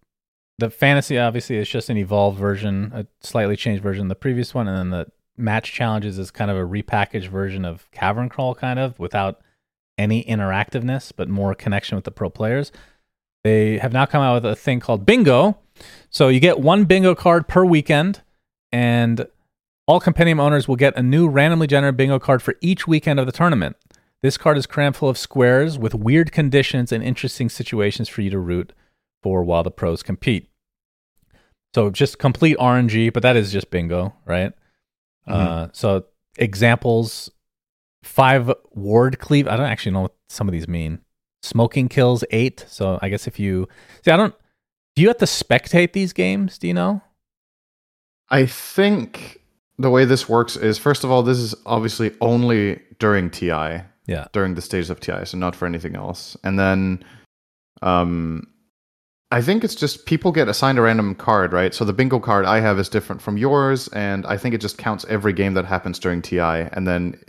[0.60, 4.54] the fantasy obviously is just an evolved version, a slightly changed version of the previous
[4.54, 8.56] one, and then the match challenges is kind of a repackaged version of Cavern Crawl,
[8.56, 9.41] kind of without
[9.98, 12.72] any interactiveness but more connection with the pro players.
[13.43, 15.58] They have now come out with a thing called Bingo.
[16.10, 18.22] So you get one bingo card per weekend,
[18.72, 19.28] and
[19.88, 23.26] all compendium owners will get a new randomly generated bingo card for each weekend of
[23.26, 23.76] the tournament.
[24.22, 28.30] This card is crammed full of squares with weird conditions and interesting situations for you
[28.30, 28.72] to root
[29.22, 30.50] for while the pros compete.
[31.76, 34.54] So just complete RNG, but that is just bingo, right?
[35.28, 36.06] Uh, so
[36.38, 37.30] examples:
[38.04, 39.48] five ward cleave.
[39.48, 41.00] I don't actually know what some of these mean.
[41.42, 42.66] Smoking kills eight.
[42.68, 43.68] So I guess if you
[44.04, 44.36] see, I don't.
[44.96, 46.58] Do you have to spectate these games?
[46.58, 47.02] Do you know?
[48.30, 49.42] I think
[49.78, 54.28] the way this works is first of all, this is obviously only during TI, Yeah.
[54.34, 56.38] during the stages of TI, so not for anything else.
[56.44, 57.04] And then,
[57.82, 58.48] um,
[59.34, 61.74] I think it's just people get assigned a random card, right?
[61.74, 64.78] So the bingo card I have is different from yours, and I think it just
[64.78, 66.38] counts every game that happens during TI,
[66.72, 67.19] and then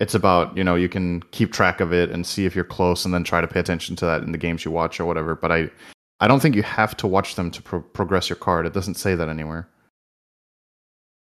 [0.00, 3.04] it's about you know you can keep track of it and see if you're close,
[3.04, 5.34] and then try to pay attention to that in the games you watch or whatever.
[5.34, 5.68] But I,
[6.20, 8.64] I don't think you have to watch them to pro- progress your card.
[8.64, 9.68] It doesn't say that anywhere.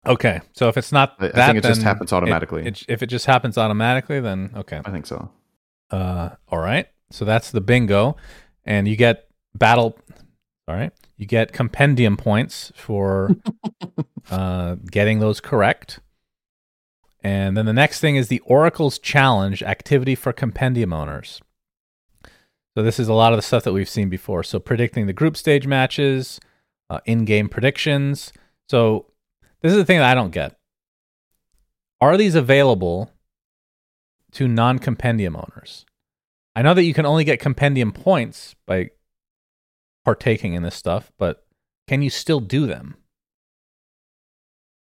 [0.05, 0.39] Okay.
[0.53, 2.67] So if it's not I- I think it just happens automatically.
[2.67, 4.81] it- if it just happens automatically, then okay.
[4.85, 5.31] I think so.
[5.89, 6.87] Uh, all right.
[7.09, 8.17] So that's the bingo,
[8.65, 9.24] and you get
[9.57, 9.97] battle.
[10.67, 13.35] All right, you get compendium points for
[14.31, 15.99] uh, getting those correct.
[17.23, 21.41] And then the next thing is the Oracle's Challenge activity for compendium owners.
[22.75, 24.43] So this is a lot of the stuff that we've seen before.
[24.43, 26.39] So predicting the group stage matches,
[26.89, 28.33] uh, in-game predictions.
[28.69, 29.07] So
[29.61, 30.55] this is the thing that I don't get.
[32.01, 33.11] Are these available
[34.33, 35.85] to non-compendium owners?
[36.55, 38.91] I know that you can only get compendium points by
[40.05, 41.45] partaking in this stuff, but
[41.87, 42.95] can you still do them?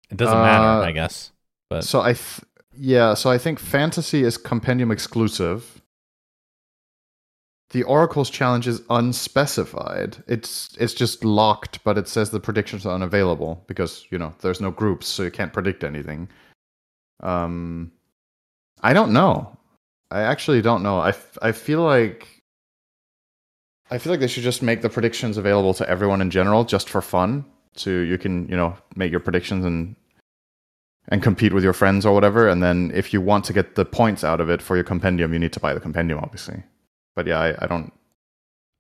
[0.09, 1.31] It doesn't Uh, matter, I guess.
[1.69, 2.41] But So I, th-
[2.77, 3.13] yeah.
[3.13, 5.81] So I think fantasy is compendium exclusive.
[7.71, 10.23] The Oracle's challenge is unspecified.
[10.27, 14.61] It's it's just locked, but it says the predictions are unavailable because you know there's
[14.61, 16.29] no groups, so you can't predict anything.
[17.21, 17.91] Um,
[18.81, 19.57] I don't know.
[20.11, 20.99] I actually don't know.
[20.99, 22.42] I, f- I feel like
[23.93, 26.89] I feel like they should just make the predictions available to everyone in general, just
[26.89, 27.45] for fun.
[27.75, 29.95] So you can you know make your predictions and
[31.09, 32.47] and compete with your friends or whatever.
[32.47, 35.31] And then if you want to get the points out of it for your compendium,
[35.33, 36.63] you need to buy the compendium, obviously.
[37.15, 37.93] But yeah, I, I don't,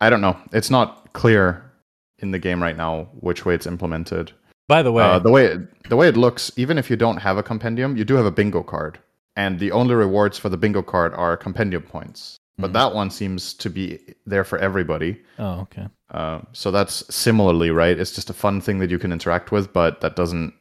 [0.01, 0.37] I don't know.
[0.51, 1.71] It's not clear
[2.19, 4.31] in the game right now which way it's implemented.
[4.67, 7.17] by the way, Uh, the way it, the way it looks, even if you don't
[7.17, 8.99] have a compendium, you do have a bingo card,
[9.35, 12.37] and the only rewards for the bingo card are compendium points.
[12.57, 12.73] But Mhm.
[12.73, 15.21] that one seems to be there for everybody.
[15.39, 15.87] oh, okay.
[16.11, 17.97] Uh, so that's similarly right.
[17.99, 20.53] It's just a fun thing that you can interact with, but that doesn't,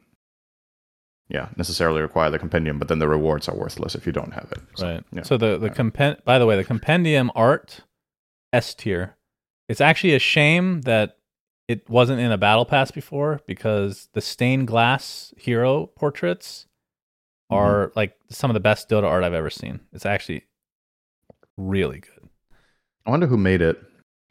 [1.29, 2.79] yeah, necessarily require the compendium.
[2.79, 4.59] But then the rewards are worthless if you don't have it.
[4.75, 5.03] So, right.
[5.11, 5.21] yeah.
[5.23, 7.81] So the the compen- by the way, the compendium art
[8.51, 9.15] S tier.
[9.69, 11.17] It's actually a shame that
[11.67, 16.65] it wasn't in a battle pass before because the stained glass hero portraits
[17.51, 17.55] Mm-hmm.
[17.61, 19.81] are like some of the best Dota art I've ever seen.
[19.91, 20.43] It's actually
[21.57, 22.29] really good.
[23.05, 23.81] I wonder who made it.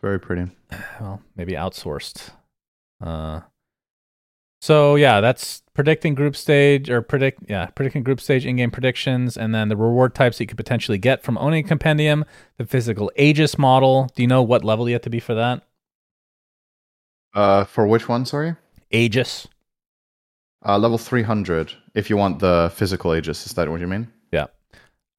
[0.00, 0.46] Very pretty.
[1.00, 2.30] Well, maybe outsourced.
[3.00, 3.40] Uh,
[4.60, 9.54] so yeah, that's predicting group stage or predict yeah predicting group stage in-game predictions, and
[9.54, 12.24] then the reward types that you could potentially get from owning a compendium.
[12.58, 14.08] The physical Aegis model.
[14.14, 15.62] Do you know what level you have to be for that?
[17.34, 18.24] Uh, for which one?
[18.26, 18.54] Sorry.
[18.90, 19.48] Aegis.
[20.64, 21.72] Uh, level three hundred.
[21.94, 24.06] If you want the physical Aegis, is that what you mean?
[24.30, 24.46] Yeah.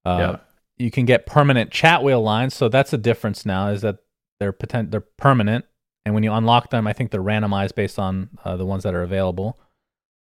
[0.06, 0.36] Uh, Yeah.
[0.76, 3.68] You can get permanent chat wheel lines, so that's a difference now.
[3.68, 3.98] Is that
[4.40, 5.64] they're potent, they're permanent,
[6.04, 8.94] and when you unlock them, I think they're randomized based on uh, the ones that
[8.94, 9.58] are available.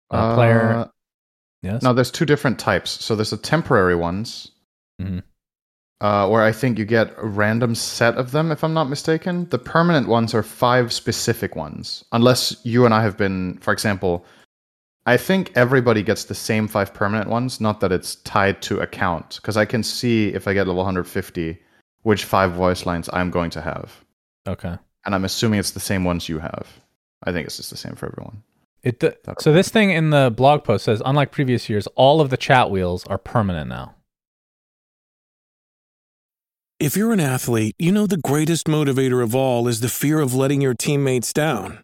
[0.09, 0.87] Uh, player, Uh,
[1.61, 1.81] yes.
[1.83, 2.89] No, there's two different types.
[2.89, 4.51] So there's the temporary ones,
[5.01, 5.23] Mhm.
[6.01, 9.47] uh, where I think you get a random set of them, if I'm not mistaken.
[9.49, 14.25] The permanent ones are five specific ones, unless you and I have been, for example.
[15.05, 19.37] I think everybody gets the same five permanent ones, not that it's tied to account,
[19.37, 21.57] because I can see if I get level 150
[22.03, 24.03] which five voice lines I'm going to have,
[24.47, 24.75] Okay.
[25.05, 26.67] and I'm assuming it's the same ones you have.
[27.23, 28.41] I think it's just the same for everyone.
[28.83, 32.31] It d- so this thing in the blog post says, unlike previous years, all of
[32.31, 33.93] the chat wheels are permanent now.
[36.79, 40.33] If you're an athlete, you know the greatest motivator of all is the fear of
[40.33, 41.83] letting your teammates down.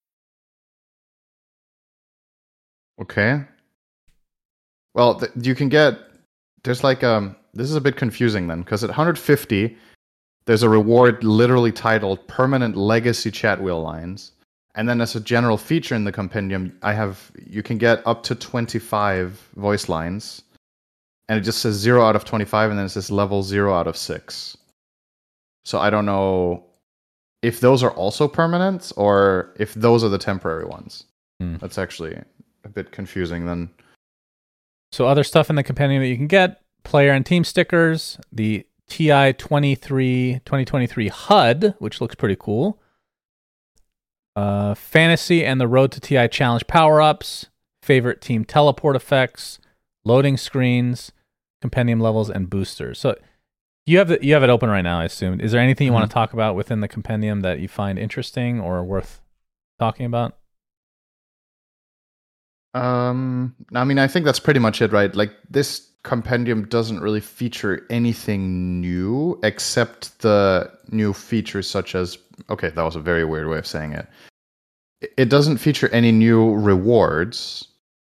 [3.01, 3.43] Okay.
[4.93, 5.97] Well, th- you can get
[6.63, 9.77] there's like um this is a bit confusing then because at 150
[10.45, 14.31] there's a reward literally titled permanent legacy chat wheel lines
[14.75, 18.23] and then as a general feature in the compendium I have you can get up
[18.23, 20.43] to 25 voice lines
[21.27, 23.87] and it just says 0 out of 25 and then it says level 0 out
[23.87, 24.57] of 6.
[25.63, 26.65] So I don't know
[27.41, 31.05] if those are also permanent or if those are the temporary ones.
[31.39, 31.55] Hmm.
[31.57, 32.19] That's actually
[32.63, 33.69] a bit confusing then.
[34.91, 38.65] So other stuff in the compendium that you can get: player and team stickers, the
[38.87, 42.79] TI 23 2023 HUD, which looks pretty cool.
[44.35, 47.47] Uh, fantasy and the Road to TI challenge power ups,
[47.81, 49.59] favorite team teleport effects,
[50.03, 51.11] loading screens,
[51.61, 52.99] compendium levels, and boosters.
[52.99, 53.15] So
[53.85, 54.99] you have the, you have it open right now.
[54.99, 55.39] I assume.
[55.39, 58.59] Is there anything you want to talk about within the compendium that you find interesting
[58.59, 59.21] or worth
[59.79, 60.37] talking about?
[62.73, 65.13] Um, I mean, I think that's pretty much it, right?
[65.15, 72.17] Like this compendium doesn't really feature anything new except the new features such as
[72.49, 74.07] okay, that was a very weird way of saying it.
[75.17, 77.67] It- doesn't feature any new rewards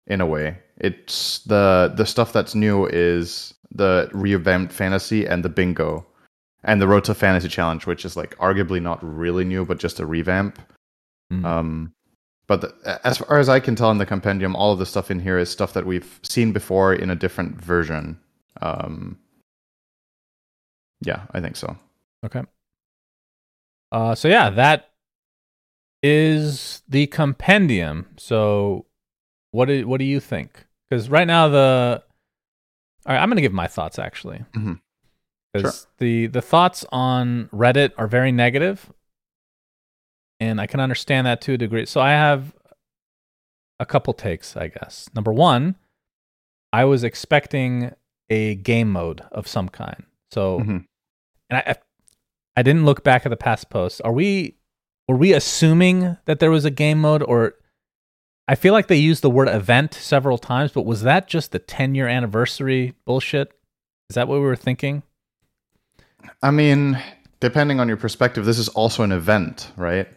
[0.06, 0.58] in a way.
[0.76, 6.06] It's the the stuff that's new is the revamped fantasy and the bingo
[6.64, 10.00] and the road to fantasy challenge, which is like arguably not really new, but just
[10.00, 10.60] a revamp.
[11.32, 11.44] Mm.
[11.44, 11.92] Um,
[12.50, 15.08] but the, as far as I can tell in the compendium, all of the stuff
[15.08, 18.18] in here is stuff that we've seen before in a different version.
[18.60, 19.20] Um,
[21.00, 21.76] yeah, I think so.
[22.26, 22.42] Okay.
[23.92, 24.90] Uh, so yeah, that
[26.02, 28.06] is the compendium.
[28.16, 28.86] So,
[29.52, 30.66] what do what do you think?
[30.88, 32.02] Because right now the,
[33.06, 34.44] all right, I'm gonna give my thoughts actually.
[35.54, 38.92] Because the the thoughts on Reddit are very negative,
[40.40, 41.86] and I can understand that to a degree.
[41.86, 42.55] So I have
[43.78, 45.09] a couple takes, I guess.
[45.14, 45.76] Number one,
[46.72, 47.93] I was expecting
[48.28, 50.05] a game mode of some kind.
[50.30, 50.84] So Mhm.
[51.51, 51.74] and I, I
[52.57, 54.01] I didn't look back at the past posts.
[54.01, 54.57] Are we
[55.09, 57.55] were we assuming that there was a game mode or
[58.49, 61.59] I feel like they used the word event several times, but was that just the
[61.61, 63.53] 10 year anniversary bullshit?
[64.09, 65.03] Is that what we were thinking?
[66.43, 67.01] I mean,
[67.38, 70.09] depending on your perspective, this is also an event, right?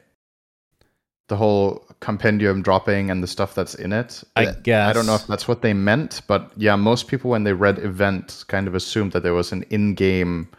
[1.30, 4.24] The whole compendium dropping and the stuff that's in it.
[4.36, 4.90] I guess.
[4.90, 7.80] I don't know if that's what they meant, but yeah, most people when they read
[7.80, 10.50] event kind of assumed that there was an in-game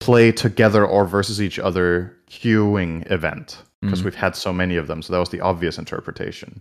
[0.00, 4.04] play together or versus each other queuing event because Mhm.
[4.06, 5.02] we've had so many of them.
[5.02, 6.60] So that was the obvious interpretation.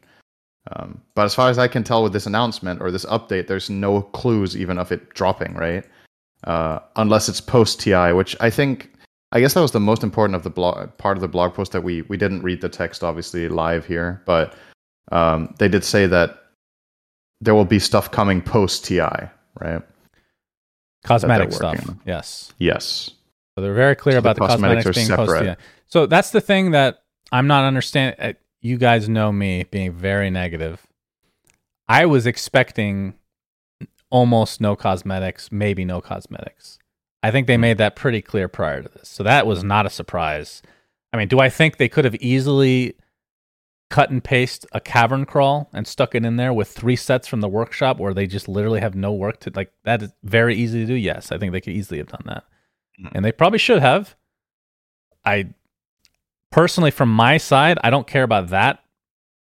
[0.76, 3.70] Um, but as far as I can tell with this announcement or this update, there's
[3.70, 5.84] no clues even of it dropping, right?
[6.44, 8.92] Uh, unless it's post TI, which I think,
[9.32, 11.72] I guess that was the most important of the blog part of the blog post
[11.74, 14.54] that we we didn't read the text obviously live here, but
[15.12, 16.44] um, they did say that
[17.42, 19.00] there will be stuff coming post TI,
[19.60, 19.82] right?
[21.04, 21.88] Cosmetic stuff.
[21.88, 22.02] on.
[22.06, 22.54] Yes.
[22.58, 23.12] Yes.
[23.56, 25.58] So they're very clear So about the, cosmetics cosmetics, being post posted.
[25.88, 28.20] So that's the thing that I'm not understanding.
[28.20, 30.86] uh, You guys know me being very negative.
[31.88, 33.14] I was expecting
[34.10, 36.80] almost no cosmetics, maybe no cosmetics.
[37.24, 37.62] I think they Hmm.
[37.62, 39.10] made that pretty clear prior to this.
[39.10, 40.62] So that was not a surprise.
[41.14, 42.96] I mean, do I think they could have easily
[43.90, 47.40] cut and paste a cavern crawl and stuck it in there with three sets from
[47.40, 50.82] the workshop where they just literally have no work to like that is very easy
[50.82, 52.44] to do yes i think they could easily have done that
[53.02, 53.12] Mhm.
[53.16, 54.14] and they probably should have
[55.24, 55.48] i
[56.52, 58.84] personally from my side i don't care about that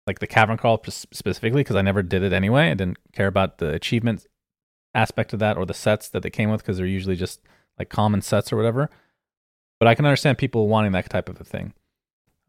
[0.06, 3.58] like the cavern crawl specifically because i never did it anyway i didn't care about
[3.58, 4.26] the achievement
[4.94, 7.40] aspect of that or the sets that they came with because they're usually just
[7.80, 8.88] like common sets or whatever
[9.78, 11.72] but i can understand people wanting that type of a thing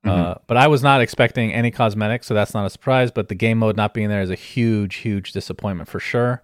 [0.03, 3.11] uh, but I was not expecting any cosmetics, so that's not a surprise.
[3.11, 6.41] But the game mode not being there is a huge, huge disappointment for sure.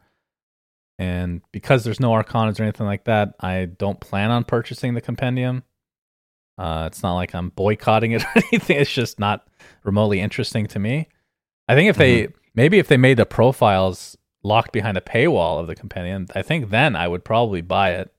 [1.00, 5.02] And because there's no arcanas or anything like that, I don't plan on purchasing the
[5.02, 5.64] compendium.
[6.58, 8.80] Uh, it's not like I'm boycotting it or anything.
[8.80, 9.48] It's just not
[9.84, 11.08] remotely interesting to me.
[11.68, 15.68] I think if they maybe if they made the profiles locked behind a paywall of
[15.68, 18.14] the compendium, I think then I would probably buy it.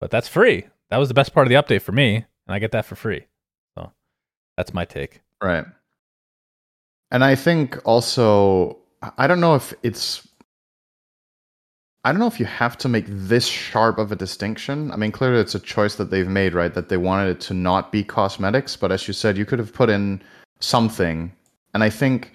[0.00, 0.66] But that's free.
[0.90, 2.94] That was the best part of the update for me, and I get that for
[2.94, 3.26] free.
[3.74, 3.92] So
[4.56, 5.20] that's my take.
[5.42, 5.64] Right.
[7.10, 8.78] And I think also,
[9.18, 10.26] I don't know if it's.
[12.06, 14.90] I don't know if you have to make this sharp of a distinction.
[14.90, 16.74] I mean, clearly it's a choice that they've made, right?
[16.74, 19.72] That they wanted it to not be cosmetics, but as you said, you could have
[19.72, 20.22] put in
[20.60, 21.32] something.
[21.72, 22.32] And I think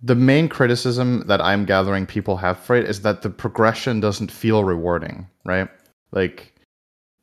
[0.00, 4.30] the main criticism that I'm gathering people have for it is that the progression doesn't
[4.30, 5.68] feel rewarding, right?
[6.12, 6.53] Like,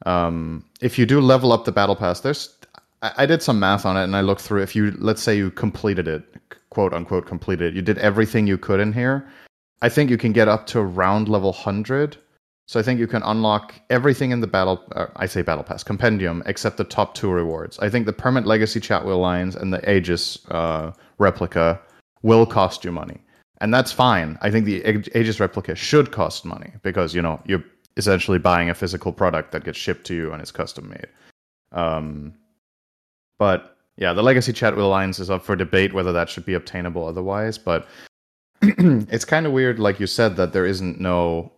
[0.05, 2.55] um, if you do level up the battle pass, there's
[3.01, 4.61] I, I did some math on it and I looked through.
[4.61, 6.23] If you let's say you completed it,
[6.69, 9.27] quote unquote completed, it, you did everything you could in here.
[9.81, 12.17] I think you can get up to around level hundred.
[12.67, 14.81] So I think you can unlock everything in the battle.
[14.95, 17.77] Uh, I say battle pass compendium except the top two rewards.
[17.79, 21.81] I think the permanent legacy chat wheel lines and the Aegis uh, replica
[22.21, 23.19] will cost you money,
[23.59, 24.37] and that's fine.
[24.41, 24.85] I think the
[25.17, 27.63] Aegis replica should cost money because you know you're
[28.01, 31.07] essentially buying a physical product that gets shipped to you and it's custom made.
[31.71, 32.33] Um,
[33.39, 36.53] but yeah, the legacy chat wheel lines is up for debate whether that should be
[36.53, 37.57] obtainable otherwise.
[37.57, 37.87] But
[38.61, 41.51] it's kind of weird, like you said, that there isn't no.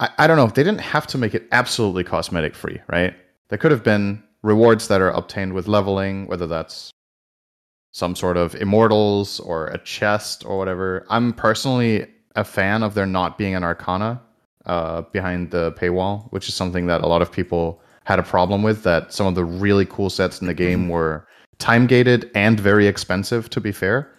[0.00, 0.46] I, I don't know.
[0.46, 3.14] They didn't have to make it absolutely cosmetic free, right?
[3.48, 6.90] There could have been rewards that are obtained with leveling, whether that's
[7.92, 11.06] some sort of immortals or a chest or whatever.
[11.08, 12.06] I'm personally
[12.36, 14.20] a fan of there not being an arcana
[14.68, 18.62] uh, behind the paywall, which is something that a lot of people had a problem
[18.62, 18.82] with.
[18.82, 21.26] That some of the really cool sets in the game were
[21.58, 23.50] time gated and very expensive.
[23.50, 24.14] To be fair,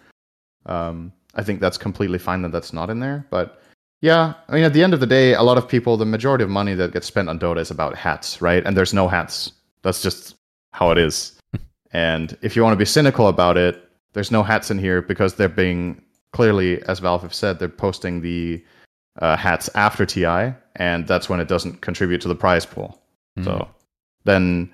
[0.66, 3.26] um, I think that's completely fine that that's not in there.
[3.30, 3.62] But
[4.00, 6.44] yeah, I mean, at the end of the day, a lot of people, the majority
[6.44, 8.64] of money that gets spent on Dota is about hats, right?
[8.66, 9.52] And there's no hats.
[9.82, 10.36] That's just
[10.72, 11.38] how it is.
[11.92, 15.34] and if you want to be cynical about it, there's no hats in here because
[15.34, 18.64] they're being clearly, as Valve have said, they're posting the
[19.18, 23.00] uh, hats after TI, and that's when it doesn't contribute to the prize pool.
[23.44, 23.68] So
[24.24, 24.70] then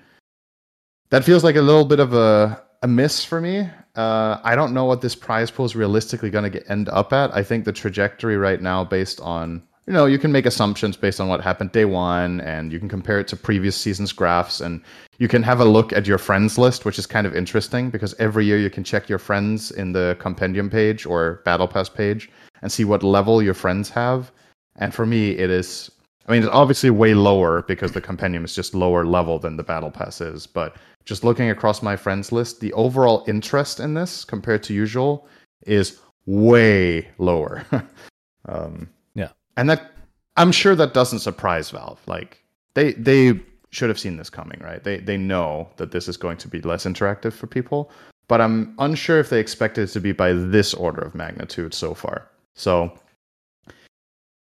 [1.11, 3.69] that feels like a little bit of a, a miss for me.
[3.95, 7.35] Uh, I don't know what this prize pool is realistically going to end up at.
[7.35, 11.21] I think the trajectory right now, based on you know, you can make assumptions based
[11.21, 14.81] on what happened day one, and you can compare it to previous seasons' graphs, and
[15.19, 18.13] you can have a look at your friends list, which is kind of interesting because
[18.19, 22.29] every year you can check your friends in the compendium page or battle pass page
[22.63, 24.31] and see what level your friends have.
[24.77, 25.91] And for me, it is.
[26.29, 29.63] I mean, it's obviously way lower because the compendium is just lower level than the
[29.63, 30.47] battle pass is.
[30.47, 35.29] But just looking across my friends list, the overall interest in this compared to usual
[35.67, 37.65] is way lower.
[38.47, 39.31] um, Yeah.
[39.57, 39.93] and that
[40.37, 42.01] I'm sure that doesn't surprise Valve.
[42.07, 42.43] Like
[42.75, 43.41] they they
[43.71, 44.83] should have seen this coming, right?
[44.83, 47.91] They they know that this is going to be less interactive for people,
[48.29, 51.95] but I'm unsure if they expected it to be by this order of magnitude so
[51.95, 52.29] far.
[52.57, 52.93] So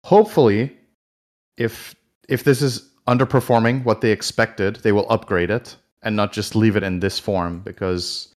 [0.03, 0.75] hopefully
[1.57, 1.95] if
[2.27, 6.75] if this is underperforming what they expected, they will upgrade it and not just leave
[6.75, 8.33] it in this form because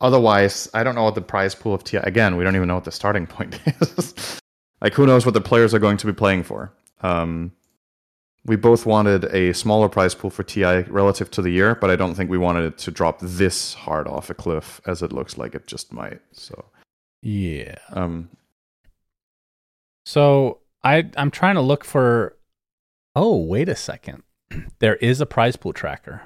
[0.00, 2.74] otherwise I don't know what the prize pool of TI again, we don't even know
[2.74, 4.40] what the starting point is.
[4.82, 6.72] like who knows what the players are going to be playing for.
[7.02, 7.52] Um
[8.46, 11.96] we both wanted a smaller prize pool for TI relative to the year, but I
[11.96, 15.38] don't think we wanted it to drop this hard off a cliff as it looks
[15.38, 16.20] like it just might.
[16.32, 16.66] So,
[17.22, 17.76] Yeah.
[17.94, 18.28] um,
[20.04, 22.36] So I I'm trying to look for.
[23.16, 24.22] Oh wait a second,
[24.80, 26.22] there is a prize pool tracker.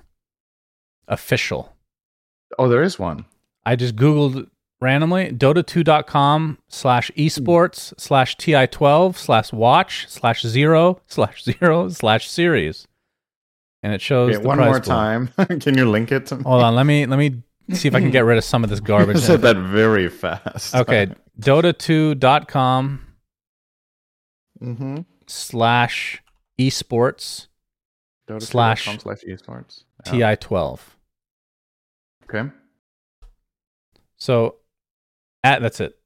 [1.07, 1.74] Official.
[2.59, 3.24] oh, there is one.
[3.64, 4.49] I just googled
[4.81, 12.87] randomly dota2.com slash esports slash ti12 slash watch slash zero slash zero slash series,
[13.83, 14.83] and it shows Okay, the one prize more pool.
[14.83, 15.29] time.
[15.61, 16.43] Can you link it to me?
[16.43, 18.70] Hold on, let me let me see if I can get rid of some of
[18.70, 19.18] this You garbage.
[19.18, 20.74] said that very fast.
[20.74, 21.09] Okay,
[21.41, 23.05] dota2.com
[24.62, 24.98] mm-hmm.
[25.26, 26.22] slash
[26.59, 27.46] esports
[28.40, 29.84] Slash slash esports.
[30.04, 30.80] ti12.
[32.24, 32.50] Okay.
[34.16, 34.56] So,
[35.42, 35.98] at that's it.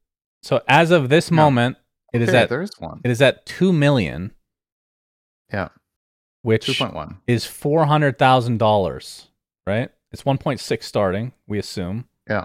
[0.42, 1.36] So as of this Yeah.
[1.36, 1.76] moment,
[2.12, 3.00] it is Okay, at there is one.
[3.04, 4.32] it is at two million,
[5.52, 5.68] Yeah,
[6.42, 7.20] which two point one.
[7.26, 9.28] is four hundred thousand dollars.
[9.66, 9.90] Right?
[10.12, 11.32] It's one point six starting.
[11.48, 12.08] We assume.
[12.28, 12.44] Yeah,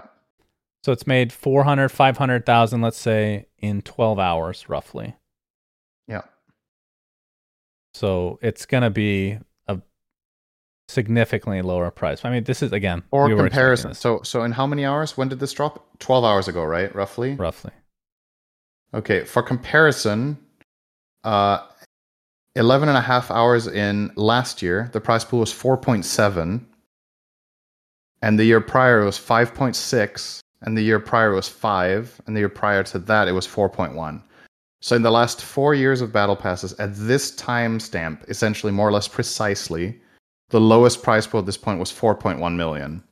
[0.82, 5.14] So it's made 400, 500,000, let's say, in 12 hours, roughly.
[7.98, 9.80] So it's going to be a
[10.86, 12.24] significantly lower price.
[12.24, 13.92] I mean, this is, again, Or we comparison.
[13.92, 15.16] So, so in how many hours?
[15.16, 15.84] When did this drop?
[15.98, 16.94] Twelve hours ago, right?
[16.94, 17.34] Roughly.
[17.34, 17.72] roughly.
[18.94, 20.38] Okay, for comparison,
[21.24, 21.66] uh,
[22.54, 26.64] 11 and a half hours in last year, the price pool was 4.7.
[28.22, 30.38] And the year prior it was 5.6.
[30.62, 32.20] And the year prior was 5.
[32.26, 34.22] And the year prior to that, it was 4.1.
[34.80, 38.92] So in the last four years of Battle Passes, at this timestamp, essentially more or
[38.92, 40.00] less precisely,
[40.50, 43.02] the lowest price pool at this point was 4.1 million.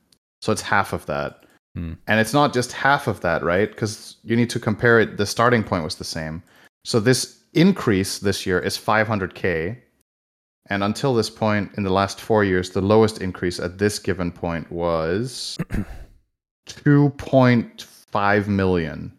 [0.41, 1.43] So it's half of that.
[1.75, 1.93] Hmm.
[2.07, 3.69] And it's not just half of that, right?
[3.69, 5.17] Because you need to compare it.
[5.17, 6.41] The starting point was the same.
[6.85, 9.77] So this increase this year is 500k.
[10.69, 14.31] And until this point, in the last four years, the lowest increase at this given
[14.31, 15.57] point was
[16.67, 19.17] 2.5 million.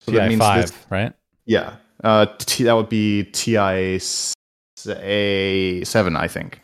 [0.00, 1.12] So that means TI5, this, right?
[1.46, 3.98] Yeah, uh, T, that would be TI
[4.76, 6.60] seven, I think.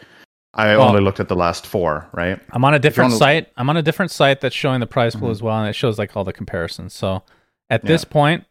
[0.55, 0.81] I Oh.
[0.89, 2.41] only looked at the last four, right?
[2.51, 3.49] I'm on a different site.
[3.57, 5.33] I'm on a different site that's showing the price pool Mhm.
[5.33, 6.95] as well, and it shows like all the comparisons.
[6.95, 7.23] So
[7.71, 8.45] at this point,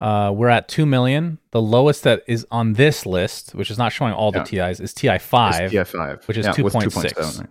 [0.00, 1.38] uh, we're at 2 million.
[1.52, 4.92] The lowest that is on this list, which is not showing all the TIs, is
[4.92, 5.70] TI5.
[5.70, 7.14] TI five, which is yeah, with 2.6.
[7.14, 7.50] 2.7, right?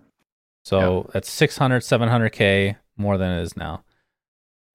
[0.63, 3.83] So that's 600, 700K more than it is now.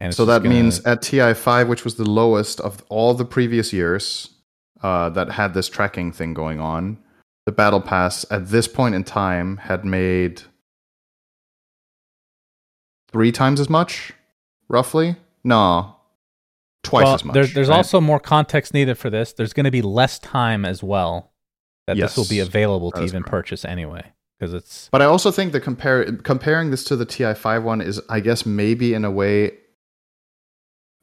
[0.01, 3.73] And So that gonna- means at TI5, which was the lowest of all the previous
[3.73, 4.31] years
[4.83, 6.99] uh, that had this tracking thing going on,
[7.45, 10.43] the Battle Pass at this point in time had made
[13.13, 14.13] three times as much,
[14.69, 15.17] roughly.
[15.45, 15.97] No,
[16.83, 17.35] twice well, as much.
[17.35, 17.77] There's, there's right?
[17.77, 19.33] also more context needed for this.
[19.33, 21.33] There's going to be less time as well
[21.87, 23.31] that this will be available to even correct.
[23.31, 24.13] purchase anyway.
[24.39, 28.01] Because it's But I also think the compare comparing this to the TI5 one is,
[28.09, 29.53] I guess, maybe in a way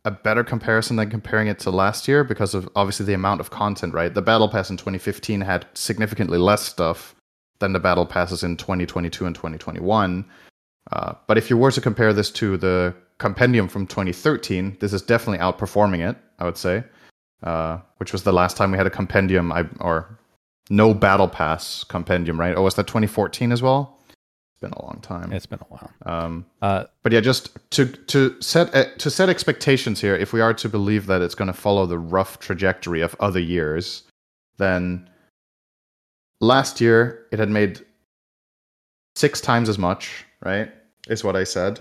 [0.07, 3.49] a better comparison than comparing it to last year because of obviously the amount of
[3.49, 4.13] content, right?
[4.13, 7.13] The Battle Pass in 2015 had significantly less stuff
[7.59, 10.23] than the Battle Passes in 2022 and 2021.
[10.93, 15.01] Uh, but if you were to compare this to the Compendium from 2013, this is
[15.01, 16.85] definitely outperforming it, I would say,
[17.43, 20.17] uh, which was the last time we had a Compendium I, or
[20.69, 22.55] no Battle Pass Compendium, right?
[22.55, 23.96] Oh, was that 2014 as well?
[24.59, 25.31] Been a long time.
[25.31, 25.91] it's been a while.
[26.05, 30.15] Um, Uh, but yeah, just to to set uh, to set expectations here.
[30.15, 33.39] If we are to believe that it's going to follow the rough trajectory of other
[33.39, 34.03] years,
[34.57, 35.07] then
[36.41, 37.85] last year it had made
[39.15, 40.25] six times as much.
[40.43, 40.71] Right,
[41.07, 41.79] is what I said.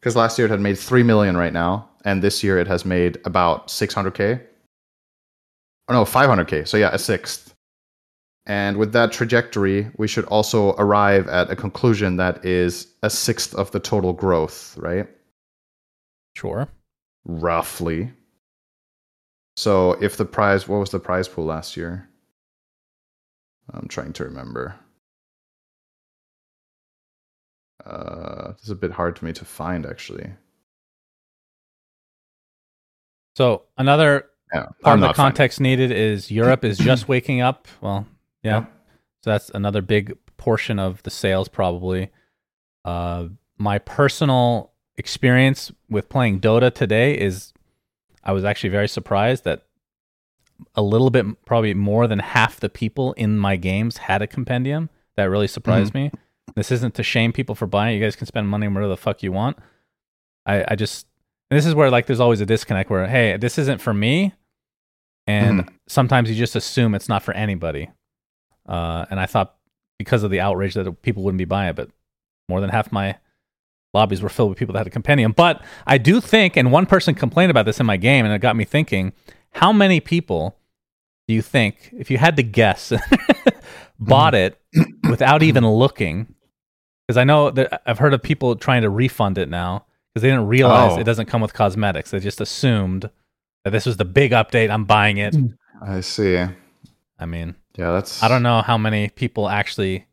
[0.00, 2.84] Because last year it had made three million right now, and this year it has
[2.84, 4.40] made about six hundred k.
[5.88, 6.64] Oh no, five hundred k.
[6.64, 7.51] So yeah, a sixth.
[8.46, 13.54] And with that trajectory, we should also arrive at a conclusion that is a sixth
[13.54, 15.08] of the total growth, right?
[16.34, 16.66] sure.
[17.24, 18.10] Roughly.
[19.56, 22.08] So if the prize, what was the prize pool last year?
[23.72, 24.74] I'm trying to remember.
[27.84, 30.32] Uh, this is a bit hard for me to find, actually.
[33.36, 37.08] So another Yeah, part I'm of the not finding- context needed is Europe is just
[37.08, 37.68] waking up.
[37.80, 38.06] Well,
[38.42, 38.66] yeah.
[39.22, 42.10] So that's another big portion of the sales, probably.
[42.84, 43.28] Uh,
[43.58, 47.52] my personal experience with playing Dota today is
[48.24, 49.66] I was actually very surprised that
[50.74, 54.90] a little bit, probably more than half the people in my games had a compendium.
[55.16, 56.10] That really surprised me.
[56.54, 57.94] This isn't to shame people for buying.
[57.94, 57.98] it.
[57.98, 59.58] You guys can spend money wherever the fuck you want.
[60.46, 61.06] I, I just,
[61.50, 64.34] this is where like there's always a disconnect where, hey, this isn't for me.
[65.26, 67.90] And sometimes you just assume it's not for anybody.
[68.68, 69.54] Uh, and I thought
[69.98, 71.90] because of the outrage that people wouldn't be buying it, but
[72.48, 73.16] more than half my
[73.94, 75.32] lobbies were filled with people that had a compendium.
[75.32, 78.38] But I do think, and one person complained about this in my game, and it
[78.40, 79.12] got me thinking:
[79.52, 80.56] how many people
[81.28, 82.92] do you think, if you had to guess,
[83.98, 84.58] bought it
[85.08, 86.34] without even looking?
[87.06, 90.28] Because I know that I've heard of people trying to refund it now because they
[90.30, 91.00] didn't realize Oh.
[91.00, 92.10] it doesn't come with cosmetics.
[92.10, 93.10] They just assumed
[93.64, 94.70] that this was the big update.
[94.70, 95.34] I'm buying it.
[95.84, 96.42] I see.
[97.18, 98.22] I mean, Yeah, that's.
[98.22, 100.06] I don't know how many people actually,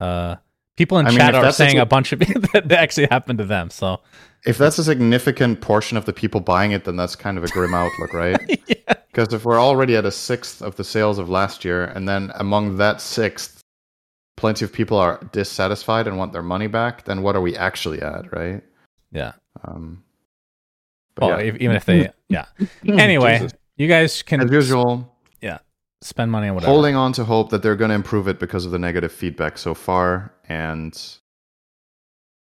[0.00, 0.36] uh,
[0.76, 2.18] people in I chat if are saying a- a bunch of
[2.52, 3.70] that actually happened to them.
[3.70, 4.00] So
[4.44, 7.48] If that's a significant portion of the people buying it, then that's kind of a
[7.48, 8.60] grim outlook, right?
[8.68, 12.08] yeah, Because if we're already at a sixth of the sales of last year, and
[12.08, 13.60] then among that sixth,
[14.36, 18.02] plenty of people are dissatisfied and want their money back, then what are we actually
[18.02, 18.62] at, right?
[19.12, 19.32] yeah.
[19.64, 20.02] Um,
[21.14, 21.52] but Well, yeah.
[21.58, 22.44] even if they, yeah.
[22.86, 23.52] Anyway, Jesus.
[23.76, 25.15] you guys can as usual,
[26.06, 26.72] spend money on whatever.
[26.72, 29.58] holding on to hope that they're going to improve it because of the negative feedback
[29.58, 31.18] so far, and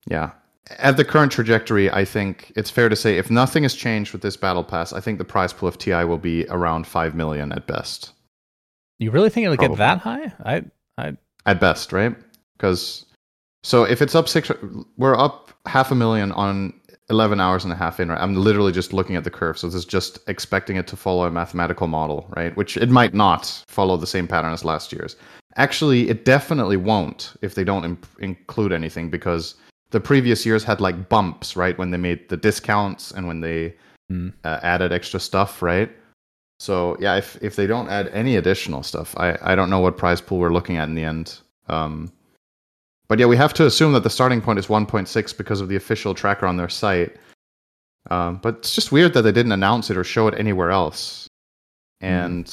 [0.08, 0.32] yeah.
[0.78, 4.22] At the current trajectory, I think it's fair to say if nothing has changed with
[4.22, 7.52] this battle pass, I think the prize pool of TI will be around five million
[7.52, 8.12] at best.
[8.98, 10.32] You really think it'll get that high?
[10.44, 10.64] I,
[10.96, 12.14] I, at best, right?
[12.56, 13.06] Because
[13.64, 14.50] so if it's up six,
[14.96, 16.72] we're up half a million on
[17.10, 18.08] eleven hours and a half in.
[18.08, 18.20] Right?
[18.20, 21.26] I'm literally just looking at the curve, so this is just expecting it to follow
[21.26, 22.56] a mathematical model, right?
[22.56, 25.16] Which it might not follow the same pattern as last year's.
[25.56, 29.54] Actually, it definitely won't if they don't imp- include anything because
[29.90, 31.76] the previous years had like bumps, right?
[31.76, 33.74] When they made the discounts and when they
[34.08, 34.30] Hmm.
[34.44, 35.90] uh, added extra stuff, right?
[36.58, 39.96] So yeah, if if they don't add any additional stuff, I I don't know what
[39.96, 41.38] prize pool we're looking at in the end.
[41.68, 42.12] Um,
[43.12, 45.76] but yeah, we have to assume that the starting point is 1.6 because of the
[45.76, 47.14] official tracker on their site.
[48.10, 51.28] Um, but it's just weird that they didn't announce it or show it anywhere else.
[52.00, 52.50] And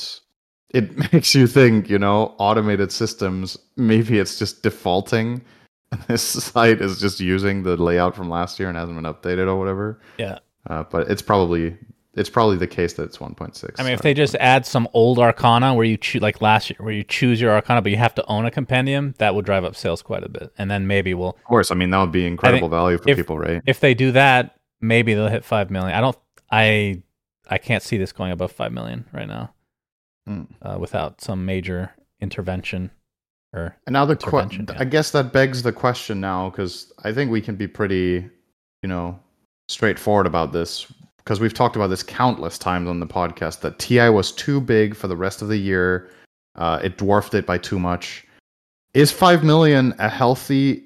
[0.72, 5.41] it makes you think, you know, automated systems, maybe it's just defaulting.
[5.93, 9.47] And this site is just using the layout from last year and hasn't been updated
[9.47, 10.01] or whatever.
[10.18, 10.39] yeah.
[10.70, 11.78] Uh, but it's probably
[12.20, 13.72] it's probably the case that it's 1.6.
[13.80, 16.78] I mean, if they just add some old Arcana where you choose, like last year,
[16.80, 19.63] where you choose your Arcana, but you have to own a compendium, that would drive
[19.63, 20.51] up sales quite a bit.
[20.57, 23.17] And then maybe we'll, of course, I mean that would be incredible value for if-
[23.17, 23.61] people, right?
[23.65, 25.95] if they do that, maybe they'll hit five million.
[25.95, 26.17] I don't,
[26.51, 27.01] I,
[27.49, 29.53] I can't see this going above five million right now,
[30.28, 30.47] Mm.
[30.61, 31.91] uh, without some major
[32.22, 32.91] intervention.
[33.53, 34.76] Or And now the que- intervention, yeah.
[34.80, 38.30] I guess that begs the question now because I think we can be pretty,
[38.84, 39.20] you know,
[39.70, 40.86] straightforward about this
[41.20, 44.95] because we've talked about this countless times on the podcast that TI was too big
[44.95, 46.09] for the rest of the year.
[46.55, 48.26] Uh, it dwarfed it by too much.
[48.93, 50.84] Is five million a healthy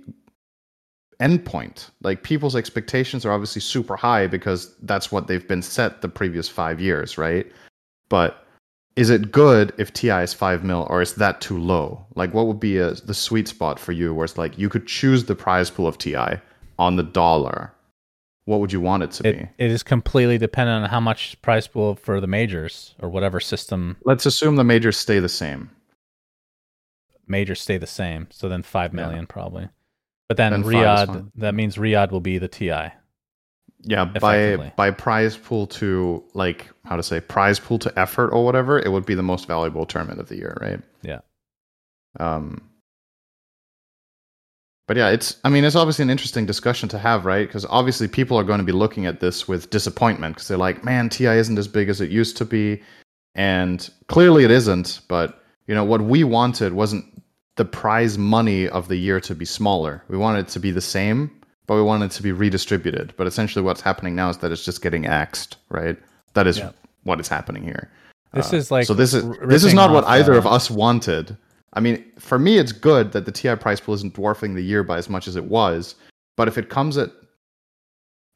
[1.22, 1.90] endpoint?
[2.02, 6.50] Like people's expectations are obviously super high because that's what they've been set the previous
[6.50, 7.50] five years, right?
[8.10, 8.46] But
[8.96, 12.06] is it good if TI is five mil or is that too low?
[12.16, 14.86] Like, what would be a, the sweet spot for you where it's like you could
[14.86, 16.40] choose the prize pool of TI
[16.78, 17.74] on the dollar?
[18.46, 19.50] What would you want it to it, be?
[19.58, 23.96] it is completely dependent on how much price pool for the majors or whatever system
[24.04, 25.70] Let's assume the majors stay the same.
[27.28, 28.28] majors stay the same.
[28.32, 29.26] So then five million Yeah.
[29.30, 29.70] probably.
[30.28, 32.92] But then, Then Riyadh, that means Riyadh will be the TI.
[33.86, 38.46] Yeah, by by prize pool to like how to say prize pool to effort or
[38.46, 40.80] whatever, it would be the most valuable tournament of the year, right?
[41.02, 41.20] Yeah.
[42.20, 42.62] Um.
[44.88, 45.38] But yeah, it's.
[45.44, 47.48] I mean, it's obviously an interesting discussion to have, right?
[47.48, 50.84] Because obviously people are going to be looking at this with disappointment because they're like,
[50.84, 52.82] "Man, TI isn't as big as it used to be,"
[53.36, 55.02] and clearly it isn't.
[55.08, 57.06] But you know, what we wanted wasn't
[57.56, 60.04] the prize money of the year to be smaller.
[60.10, 61.32] We wanted it to be the same,
[61.68, 63.14] but we wanted it to be redistributed.
[63.16, 65.98] But essentially, what's happening now is that it's just getting axed, right?
[66.34, 66.72] That is Yeah.
[67.04, 67.90] what is happening here.
[68.34, 70.48] This Uh, is like so this is r- this is not what either uh, of
[70.48, 71.38] us wanted.
[71.74, 74.84] I mean, for me, it's good that the TI price pool isn't dwarfing the year
[74.84, 75.96] by as much as it was.
[76.38, 77.12] But if it comes at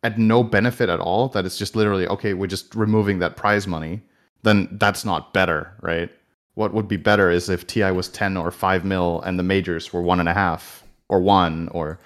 [0.04, 3.68] at no benefit at all, that it's just literally okay, we're just removing that prize
[3.68, 4.02] money,
[4.44, 6.10] then that's not better, right?
[6.56, 9.94] What would be better is if TI was ten or five mil and the majors
[9.94, 12.00] were one and a half or one, or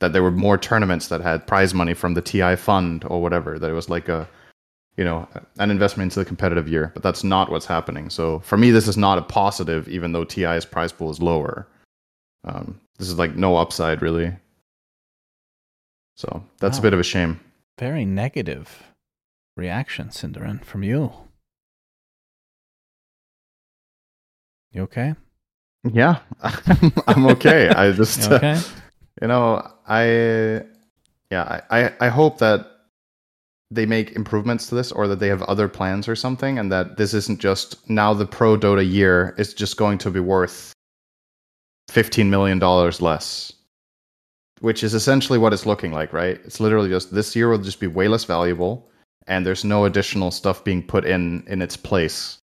[0.00, 3.58] that there were more tournaments that had prize money from the TI fund or whatever.
[3.58, 4.28] That it was like a
[4.96, 5.26] you know
[5.58, 8.86] an investment into the competitive year but that's not what's happening so for me this
[8.88, 11.66] is not a positive even though ti's prize pool is lower
[12.44, 14.32] um, this is like no upside really
[16.16, 16.80] so that's Wow.
[16.80, 17.40] a bit of a shame
[17.78, 18.84] very negative
[19.56, 21.12] reaction, syndereN, from you.
[24.72, 25.14] You okay?
[25.92, 26.20] yeah
[27.06, 28.60] i'm okay i just You okay?
[29.20, 30.04] you know i
[31.30, 32.73] yeah I, I i hope that
[33.74, 36.96] they make improvements to this or that they have other plans or something and that
[36.96, 40.72] this isn't just now the pro Dota year is just going to be worth
[41.88, 43.52] 15 million dollars less.
[44.60, 46.40] Which is essentially what it's looking like, right?
[46.44, 48.88] It's literally just this year will just be way less valuable
[49.26, 52.38] and there's no additional stuff being put in in its place.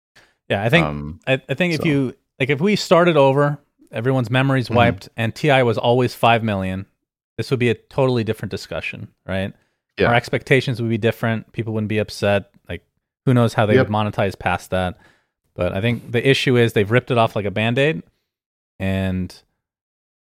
[0.50, 3.60] Yeah, I think Um, I, I think if you like if we started over,
[3.92, 4.76] everyone's memories Mhm.
[4.76, 6.86] wiped, and Ti was always five million,
[7.38, 9.54] this would be a totally different discussion, right?
[10.00, 10.08] Yeah.
[10.08, 11.52] Our expectations would be different.
[11.52, 12.52] People wouldn't be upset.
[12.68, 12.84] Like,
[13.26, 13.88] who knows how they Yep.
[13.88, 14.98] would monetize past that?
[15.56, 18.04] But I think the issue is they've ripped it off like a band aid,
[18.80, 19.36] and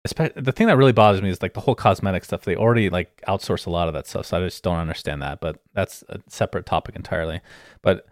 [0.05, 2.41] the thing that really bothers me is like the whole cosmetic stuff.
[2.43, 5.39] They already like outsource a lot of that stuff, so I just don't understand that.
[5.39, 7.41] But that's a separate topic entirely.
[7.83, 8.07] But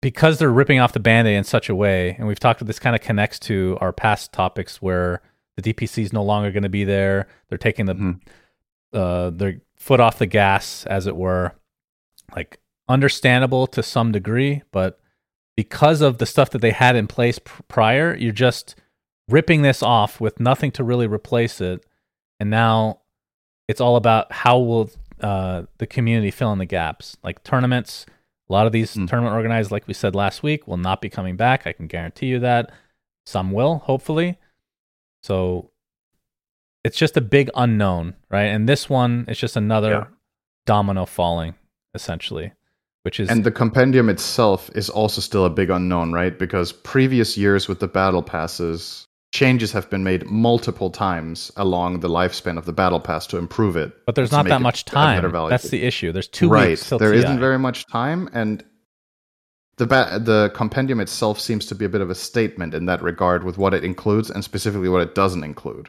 [0.00, 2.94] because they're ripping off the band-aid in such a way and we've talked this kind
[2.94, 5.20] of connects to our past topics where
[5.56, 8.20] the dpc is no longer going to be there they're taking the Mhm.
[8.92, 11.52] uh, their foot off the gas as it were
[12.36, 15.00] like understandable to some degree but
[15.56, 18.76] because of the stuff that they had in place pr- prior you're just
[19.28, 21.84] ripping this off with nothing to really replace it
[22.40, 23.00] and now
[23.66, 27.16] it's all about how will uh, the community fill in the gaps.
[27.22, 28.06] Like tournaments
[28.48, 29.06] a lot of these Hmm.
[29.06, 31.66] tournament organizers like we said last week will not be coming back.
[31.66, 32.70] I can guarantee you that.
[33.26, 34.38] Some will hopefully.
[35.22, 35.70] So
[36.88, 40.04] it's just a big unknown right and this one is just another Yeah.
[40.66, 41.54] domino falling
[41.94, 42.52] essentially
[43.02, 46.36] which is And the compendium itself is also still a big unknown, right?
[46.36, 52.08] Because previous years with the battle passes, changes have been made multiple times along the
[52.08, 53.92] lifespan of the battle pass to improve it.
[54.04, 56.70] but there's not that much time that's the issue there's two right.
[56.70, 57.22] weeks till There TI.
[57.22, 58.64] not very much time, and
[59.76, 63.00] the ba- the compendium itself seems to be a bit of a statement in that
[63.00, 65.88] regard with what it includes and specifically what it doesn't include.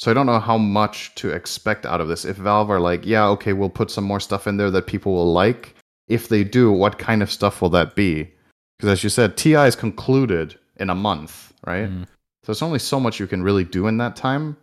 [0.00, 2.24] So I don't know how much to expect out of this.
[2.24, 5.12] If Valve are like, yeah, okay, we'll put some more stuff in there that people
[5.12, 5.74] will like.
[6.08, 8.32] If they do, what kind of stuff will that be?
[8.78, 11.90] Because as you said, TI is concluded in a month, right?
[11.90, 12.06] Mm.
[12.44, 14.56] So it's only so much you can really do in that time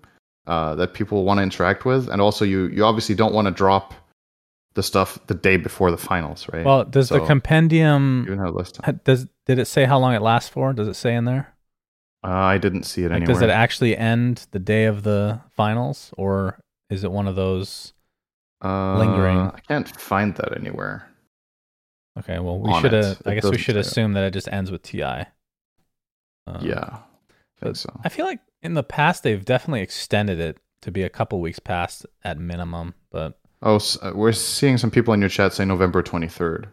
[0.48, 3.52] uh, that people want to interact with, and also you you obviously don't want to
[3.52, 3.94] drop
[4.74, 6.66] the stuff the day before the finals, right?
[6.66, 9.02] well does the So, compendium even have less time.
[9.04, 11.54] does did it say how long it lasts for does it say in there
[12.24, 13.34] Uh, I didn't see it like anywhere.
[13.36, 16.60] does it actually end the day of the finals or
[16.90, 17.94] is it one of those
[18.64, 19.38] uh, lingering?
[19.40, 21.08] I can't find that anywhere.
[22.18, 22.94] okay well we should
[23.26, 23.86] i guess we should say it.
[23.86, 27.00] assume that it just ends with ti um, yeah,
[27.62, 27.90] I think so.
[28.04, 31.60] I feel like in the past they've definitely extended it to be a couple weeks
[31.60, 36.02] past at minimum, but Oh, uh, we're seeing some people in your chat say November
[36.04, 36.68] 23rd.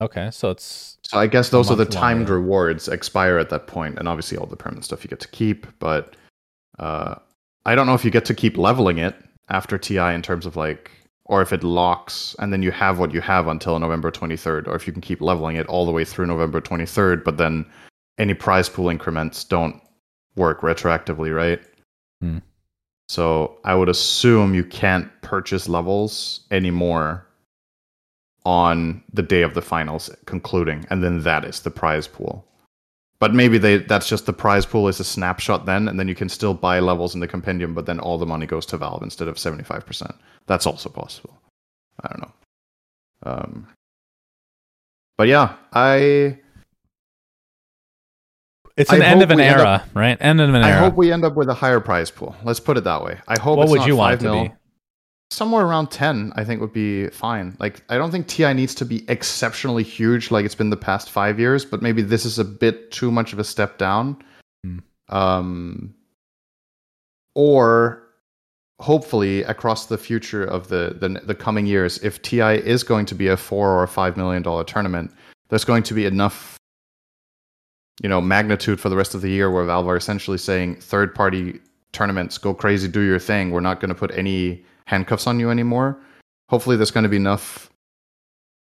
[0.00, 2.34] Okay, so it's So I guess those are the timed longer.
[2.40, 5.66] rewards expire at that point, and obviously all the permanent stuff you get to keep.
[5.78, 6.16] But
[6.78, 7.16] uh,
[7.66, 9.14] I don't know if you get to keep leveling it
[9.48, 10.90] after TI in terms of like,
[11.24, 14.74] or if it locks and then you have what you have until November 23rd, or
[14.74, 17.64] if you can keep leveling it all the way through November 23rd, but then
[18.18, 19.80] any prize pool increments don't
[20.36, 21.60] work retroactively, right?
[22.20, 22.38] Hmm.
[23.08, 27.26] So I would assume you can't purchase levels anymore
[28.44, 32.44] on the day of the finals concluding, and then that is the prize pool.
[33.18, 36.14] But maybe they that's just the prize pool is a snapshot then, and then you
[36.14, 39.02] can still buy levels in the compendium, but then all the money goes to Valve
[39.02, 40.14] instead of seventy five percent.
[40.46, 41.38] That's also possible.
[42.02, 42.32] I don't know.
[43.22, 43.68] Um,
[45.18, 46.38] but yeah, I
[48.78, 50.16] it's I an end of an era, right?
[50.18, 50.80] End of an I era.
[50.80, 52.34] hope we end up with a higher prize pool.
[52.42, 53.18] Let's put it that way.
[53.28, 54.44] I hope what it's would you want it to mil.
[54.44, 54.52] be?
[55.30, 57.56] Somewhere around 10 i think would be fine.
[57.58, 61.10] Like i don't think ti needs to be exceptionally huge like it's been the past
[61.10, 64.16] five years but maybe this is a bit too much of a step down.
[64.64, 64.78] Hmm.
[65.08, 65.94] um
[67.34, 68.02] or
[68.80, 73.14] hopefully across the future of the, the the coming years if ti is going to
[73.14, 75.12] be a four or a five million dollar tournament
[75.48, 76.56] there's going to be enough
[78.02, 81.14] you know magnitude for the rest of the year where valve are essentially saying third
[81.14, 81.60] party
[81.92, 83.50] tournaments go crazy do your thing.
[83.50, 85.96] We're not going to put any handcuffs on you anymore
[86.48, 87.70] hopefully there's going to be enough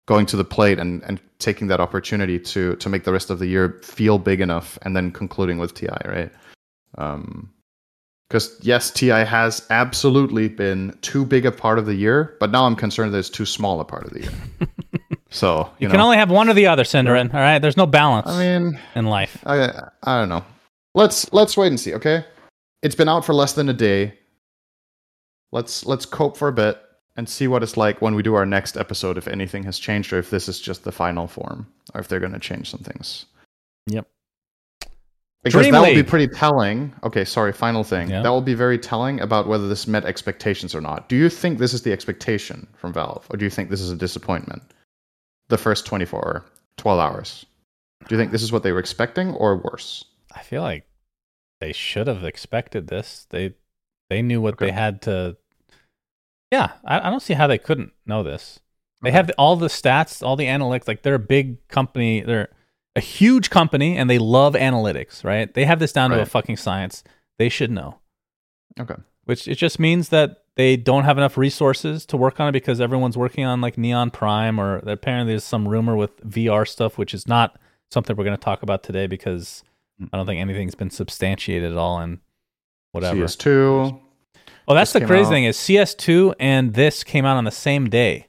[0.07, 3.39] going to the plate and, and taking that opportunity to to make the rest of
[3.39, 6.31] the year feel big enough and then concluding with ti right
[6.97, 7.51] um
[8.29, 12.65] because yes ti has absolutely been too big a part of the year but now
[12.65, 14.31] i'm concerned that it's too small a part of the year
[15.29, 17.33] so You, you, can know, only have one or the other, syndereN.
[17.33, 19.43] All right, there's no balance i mean in life.
[19.45, 19.69] I
[20.03, 20.45] I don't know.
[20.93, 21.93] Let's let's wait and see.
[21.93, 22.23] Okay,
[22.81, 24.13] it's been out for less than a day.
[25.55, 26.77] Let's let's cope for a bit
[27.15, 29.17] and see what it's like when we do our next episode.
[29.17, 32.19] If anything has changed, or if this is just the final form, or if they're
[32.19, 33.25] going to change some things.
[33.87, 34.05] Yep.
[35.45, 36.93] Because Dream that will be pretty telling.
[37.03, 38.09] Okay, sorry, final thing.
[38.09, 38.21] Yeah.
[38.21, 41.07] That will be very telling about whether this met expectations or not.
[41.07, 43.91] Do you think this is the expectation from Valve, or do you think this is
[43.91, 44.61] a disappointment?
[45.47, 46.45] The first 24 or
[46.75, 47.45] 12 hours.
[48.09, 50.03] Do you think this is what they were expecting or worse?
[50.35, 50.85] I feel like
[51.61, 53.25] they should have expected this.
[53.29, 53.53] They
[54.09, 54.65] they knew what Okay.
[54.65, 55.37] they had to.
[56.51, 58.59] Yeah, I, I don't see how they couldn't know this.
[59.01, 59.17] They Okay.
[59.17, 60.87] have all the stats, all the analytics.
[60.87, 62.21] Like they're a big company.
[62.21, 62.49] They're
[62.95, 65.23] a huge company, and they love analytics.
[65.23, 65.53] Right?
[65.53, 67.03] They have this down to a fucking science.
[67.37, 67.99] They should know.
[68.79, 68.95] Okay.
[69.25, 72.79] Which it just means that they don't have enough resources to work on it because
[72.79, 77.13] everyone's working on like Neon Prime, or apparently there's some rumor with VR stuff, which
[77.13, 77.59] is not
[77.91, 79.63] something we're going to talk about today because.
[80.11, 82.19] I don't think anything's been substantiated at all and
[82.91, 83.15] whatever.
[83.27, 83.97] CS2.
[84.67, 85.29] Oh, that's the crazy out.
[85.29, 88.27] thing is CS2 and this came out on the same day.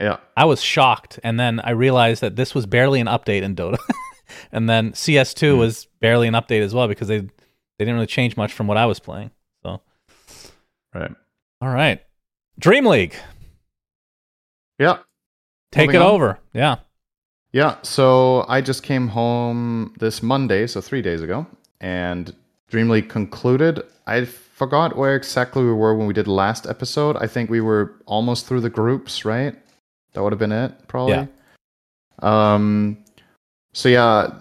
[0.00, 0.18] Yeah.
[0.36, 3.78] I was shocked, and then I realized that this was barely an update in Dota,
[4.52, 5.58] and then CS2 Hmm.
[5.58, 8.76] was barely an update as well because they they didn't really change much from what
[8.76, 9.30] I was playing.
[9.64, 9.80] So,
[10.94, 11.10] Right.
[11.60, 12.00] all right,
[12.58, 13.14] Dream League,
[14.78, 14.98] Yeah.
[15.72, 16.10] take Moving it on.
[16.12, 16.38] over.
[16.52, 16.76] Yeah,
[17.52, 21.46] Yeah, so I just came home this Monday, so three days ago,
[21.80, 22.34] and
[22.68, 23.82] Dream League concluded.
[24.06, 24.26] I
[24.58, 27.16] forgot where exactly we were when we did last episode.
[27.16, 29.54] I think we were almost through the groups, right?
[30.12, 31.14] That would have been it, probably.
[31.14, 31.26] Yeah.
[32.20, 32.98] Um.
[33.72, 34.40] So yeah,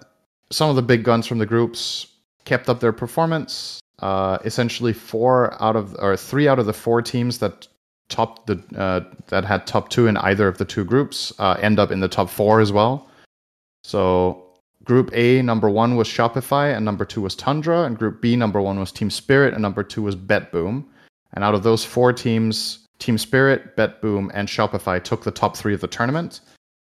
[0.49, 2.07] some of the big guns from the groups
[2.45, 3.79] kept up their performance.
[3.99, 7.67] Uh, essentially, four out of or three out of the four teams that
[8.09, 11.77] topped the uh, that had top two in either of the two groups uh, end
[11.77, 13.07] up in the top four as well.
[13.83, 14.46] So
[14.87, 18.61] Group A number one was Shopify and number two was Tundra, and Group B number
[18.61, 20.85] one was Team Spirit and number two was BetBoom.
[21.33, 25.73] And out of those four teams, Team Spirit, BetBoom, and Shopify took the top three
[25.73, 26.39] of the tournament.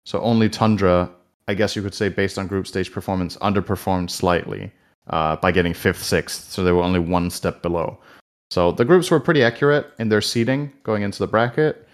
[0.05, 1.09] So only Tundra,
[1.47, 4.73] I guess you could say, based on group stage performance, underperformed slightly
[5.07, 6.51] uh, by getting fifth, sixth.
[6.51, 8.01] So they were only one step below.
[8.51, 11.89] So the groups were pretty accurate in their seeding going into the bracket.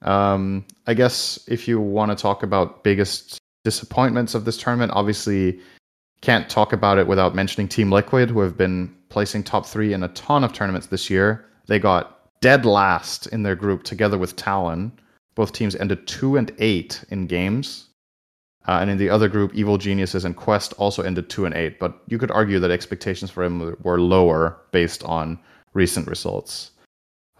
[0.00, 5.60] Um, I guess if you want to talk about biggest disappointments of this tournament, obviously
[6.20, 10.02] can't talk about it without mentioning Team Liquid, who have been placing top three in
[10.02, 11.44] a ton of tournaments this year.
[11.66, 14.92] They got dead last in their group together with Talon.
[15.34, 17.88] Both teams ended two and eight in games.
[18.68, 21.80] Uh, and in the other group, Evil Geniuses and Quest also ended two and eight.
[21.80, 25.38] But you could argue that expectations for them were lower based on
[25.74, 26.70] recent results.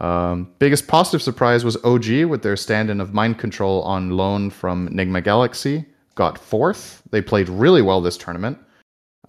[0.01, 4.89] Um, biggest positive surprise was OG with their stand-in of Mind Control on loan from
[4.89, 5.85] Nigma Galaxy.
[6.15, 7.03] Got fourth.
[7.11, 8.59] They played really well this tournament.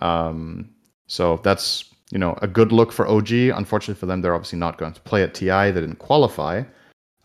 [0.02, 0.70] Um,
[1.08, 3.32] so that's you know a good look for OG.
[3.32, 5.72] Unfortunately for them, they're obviously not going to play at TI.
[5.72, 6.64] They didn't qualify,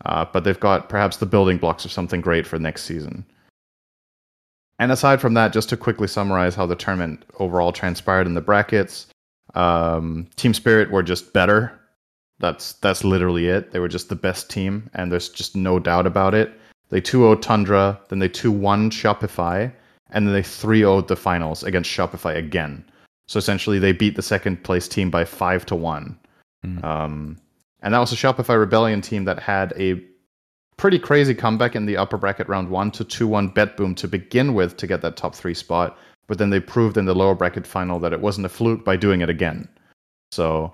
[0.05, 3.25] uh, but they've got perhaps the building blocks of something great for next season.
[4.79, 8.41] And aside from that, just to quickly summarize how the tournament overall transpired in the
[8.41, 9.07] brackets,
[9.53, 11.77] um, Team Spirit were just better.
[12.39, 13.71] That's that's literally it.
[13.71, 16.58] They were just the best team, and there's just no doubt about it.
[16.89, 19.71] They 2-0 Tundra, then they 2-1 Shopify,
[20.11, 22.83] and then they 3-0 the finals against Shopify again.
[23.27, 26.17] So essentially, they beat the second place team by five to one.
[26.65, 26.83] Mm.
[26.83, 27.37] Um,
[27.81, 30.03] and that was a Shopify Rebellion team that had a
[30.77, 34.77] pretty crazy comeback in the upper bracket round one to 2-1 BetBoom to begin with
[34.77, 35.97] to get that top three spot.
[36.27, 38.95] But then they proved in the lower bracket final that it wasn't a fluke by
[38.95, 39.67] doing it again.
[40.31, 40.73] So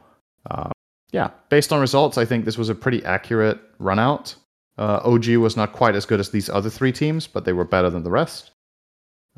[0.49, 0.69] uh,
[1.11, 4.35] yeah, based on results, I think this was a pretty accurate run out.
[4.77, 7.63] Uh, OG was not quite as good as these other three teams, but they were
[7.63, 8.51] better than the rest.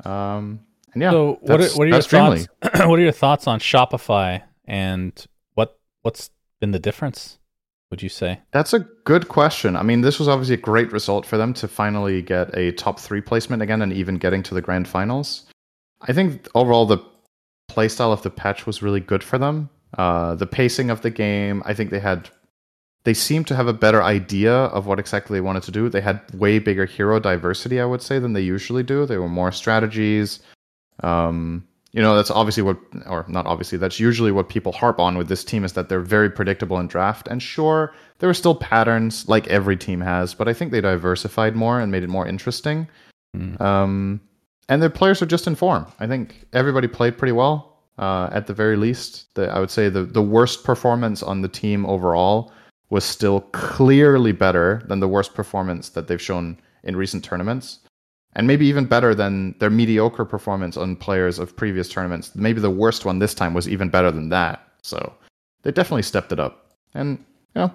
[0.04, 0.60] Um,
[0.92, 2.48] and yeah, so what are, what are your thoughts?
[2.86, 6.30] What are your thoughts on Shopify and what what's
[6.60, 7.38] been the difference?
[7.90, 8.40] Would you say?
[8.52, 9.74] That's a good question.
[9.74, 13.00] I mean, this was obviously a great result for them to finally get a top
[13.00, 15.46] three placement again and even getting to the grand finals.
[16.02, 16.98] I think overall the
[17.70, 19.70] playstyle of the patch was really good for them.
[19.96, 22.28] Uh, the pacing of the game, I think they had.
[23.08, 25.88] They seemed to have a better idea of what exactly they wanted to do.
[25.88, 29.06] They had way bigger hero diversity, I would say, than they usually do.
[29.06, 30.40] There were more strategies.
[31.02, 35.16] Um, you know, that's obviously what, or not obviously, that's usually what people harp on
[35.16, 37.28] with this team is that they're very predictable in draft.
[37.28, 41.56] And sure, there are still patterns like every team has, but I think they diversified
[41.56, 42.88] more and made it more interesting.
[43.34, 43.58] Mm.
[43.58, 44.20] Um,
[44.68, 45.86] and their players are just in form.
[45.98, 47.78] I think everybody played pretty well.
[47.96, 51.48] Uh, at the very least, the, I would say the the worst performance on the
[51.48, 52.52] team overall
[52.90, 57.80] was still clearly better than the worst performance that they've shown in recent tournaments,
[58.34, 62.34] and maybe even better than their mediocre performance on players of previous tournaments.
[62.34, 64.66] Maybe the worst one this time was even better than that.
[64.82, 65.14] So
[65.62, 67.18] they definitely stepped it up, and
[67.54, 67.72] you know,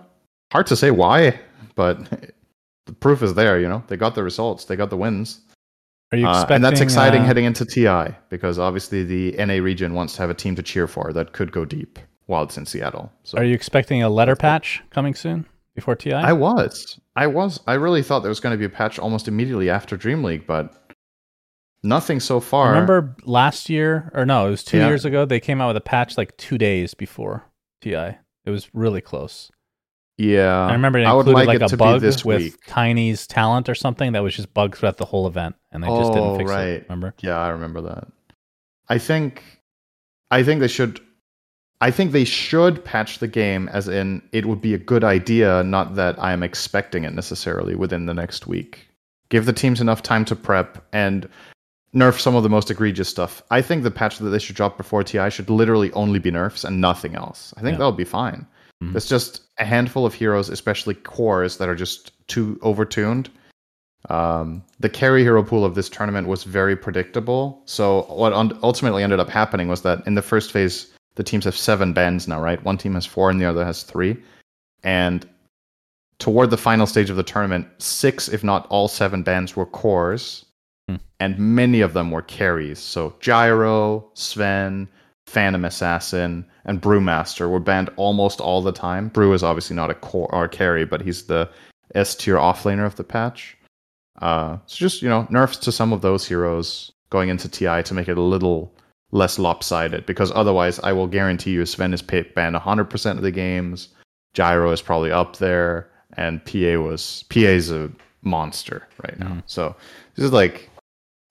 [0.52, 1.40] hard to say why,
[1.76, 2.00] but
[2.86, 3.60] the proof is there.
[3.60, 5.42] You know, they got the results, they got the wins.
[6.12, 9.96] Are you Uh, and that's exciting uh, heading into TI because obviously the NA region
[9.96, 11.98] wants to have a team to cheer for that could go deep
[12.34, 13.12] while it's in Seattle.
[13.24, 16.14] So Are you expecting a letter patch coming soon before TI?
[16.14, 17.00] I was.
[17.16, 17.60] I was.
[17.68, 20.46] I really thought there was going to be a patch almost immediately after Dream League,
[20.48, 20.74] but
[21.84, 22.70] nothing so far.
[22.72, 24.88] Remember last year, or no, it was two Yeah.
[24.88, 25.26] years ago.
[25.26, 27.46] They came out with a patch like two days before
[27.82, 28.18] TI.
[28.46, 29.52] It was really close.
[30.18, 30.66] Yeah.
[30.68, 32.56] I remember it I would included like like, it a bug this with week.
[32.68, 36.12] Tiny's talent or something that was just bugged throughout the whole event, and they just
[36.12, 36.68] Oh, didn't fix oh, right.
[36.68, 36.84] it.
[36.90, 37.14] Remember?
[37.22, 38.08] Yeah, I remember that.
[38.90, 39.44] I think
[40.30, 41.00] I think they should
[41.84, 45.64] I think they should patch the game as in it would be a good idea,
[45.64, 48.88] not that I am expecting it necessarily within the next week.
[49.28, 51.28] Give the teams enough time to prep and
[51.94, 53.44] nerf some of the most egregious stuff.
[53.52, 56.64] I think the patch that they should drop before TI should literally only be nerfs
[56.64, 57.54] and nothing else.
[57.58, 57.80] I think Yeah.
[57.80, 58.48] that'll be fine.
[58.82, 58.94] Mhm.
[58.94, 63.28] There's just a handful of heroes, especially cores, that are just too overtuned.
[64.10, 67.62] Um, the carry hero pool of this tournament was very predictable.
[67.66, 71.46] So what un- ultimately ended up happening was that in the first phase, the teams
[71.46, 72.64] have seven bans now, right?
[72.64, 74.18] One team has four, and the other has three.
[74.84, 75.28] And
[76.20, 80.46] toward the final stage of the tournament, six, if not all seven bans, were cores,
[80.90, 80.96] Hmm.
[81.22, 82.80] and many of them were carries.
[82.80, 84.90] So Gyro, Sven,
[85.28, 89.08] Phantom Assassin, and Brewmaster were banned almost all the time.
[89.08, 91.50] Brew is obviously not a core or carry, but he's the
[91.96, 93.58] S tier offlaner of the patch.
[94.22, 97.94] Uh, so just you know, nerfs to some of those heroes going into TI to
[97.94, 98.73] make it a little
[99.14, 100.06] less lopsided.
[100.06, 103.90] Because otherwise, I will guarantee you, Sven is pa- banned 100% of the games.
[104.34, 107.90] Gyro is probably up there, and PA was PA is a
[108.24, 109.28] monster right now.
[109.28, 109.44] Mm.
[109.46, 109.76] So
[110.16, 110.70] this is like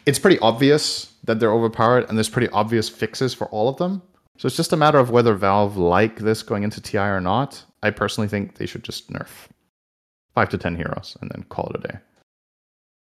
[0.07, 4.03] it's pretty obvious that they're overpowered, and there's pretty obvious fixes for all of them.
[4.39, 7.63] So it's just a matter of whether Valve like this going into TI or not.
[7.83, 9.49] I personally think they should just nerf
[10.35, 11.99] five to ten heroes and then call it a day.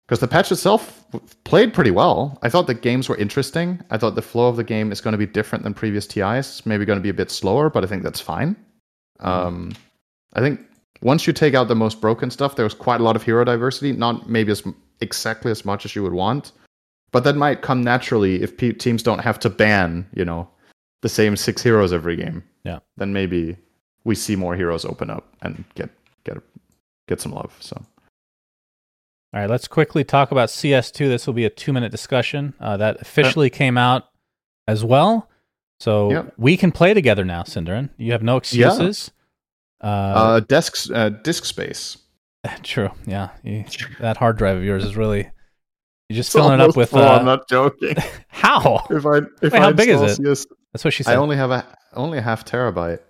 [0.06, 1.04] Because the patch itself
[1.42, 2.38] played pretty well.
[2.42, 3.80] I thought the games were interesting.
[3.90, 6.46] I thought the flow of the game is going to be different than previous TIs.
[6.46, 8.54] It's maybe going to be a bit slower, but I think that's fine.
[9.18, 9.72] Um,
[10.34, 10.60] I think
[11.02, 13.44] once you take out the most broken stuff, there was quite a lot of hero
[13.44, 13.92] diversity.
[13.92, 14.62] Not maybe as
[15.00, 16.52] exactly as much as you would want,
[17.10, 20.48] but that might come naturally if pe teams don't have to ban, you know,
[21.02, 22.44] the same six heroes every game.
[22.64, 22.78] Yeah.
[22.96, 23.56] Then maybe
[24.04, 25.90] we see more heroes open up and get
[26.24, 26.38] get
[27.08, 27.56] get some love.
[27.60, 27.80] So
[29.36, 30.96] All right, let's quickly talk about CS2.
[31.08, 34.04] This will be a two minute discussion uh, that officially came out
[34.66, 35.28] as well.
[35.78, 36.32] So Yep.
[36.38, 37.90] we can play together now, syndereN.
[37.98, 39.10] You have no excuses.
[39.84, 41.98] Uh, uh, desk uh, disk space.
[42.62, 42.88] true.
[43.06, 43.28] Yeah.
[43.42, 43.66] You,
[44.00, 45.30] that hard drive of yours is really.
[46.08, 46.88] You're just It's filling it up with.
[46.88, 47.94] full, Uh, I'm not joking.
[48.28, 48.86] how?
[48.88, 50.16] if I if Wait, I how big is it?
[50.16, 51.12] CS That's what she said.
[51.12, 51.62] I only have a
[51.92, 53.00] only a half terabyte.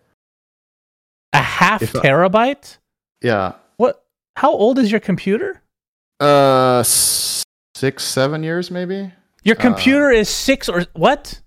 [1.33, 2.79] a half if I- terabyte?
[3.23, 3.53] Yeah.
[3.77, 4.05] What?
[4.35, 5.63] How old is your computer?
[6.21, 9.13] Uh, six seven years maybe.
[9.45, 11.41] Your Uh, computer is six or what?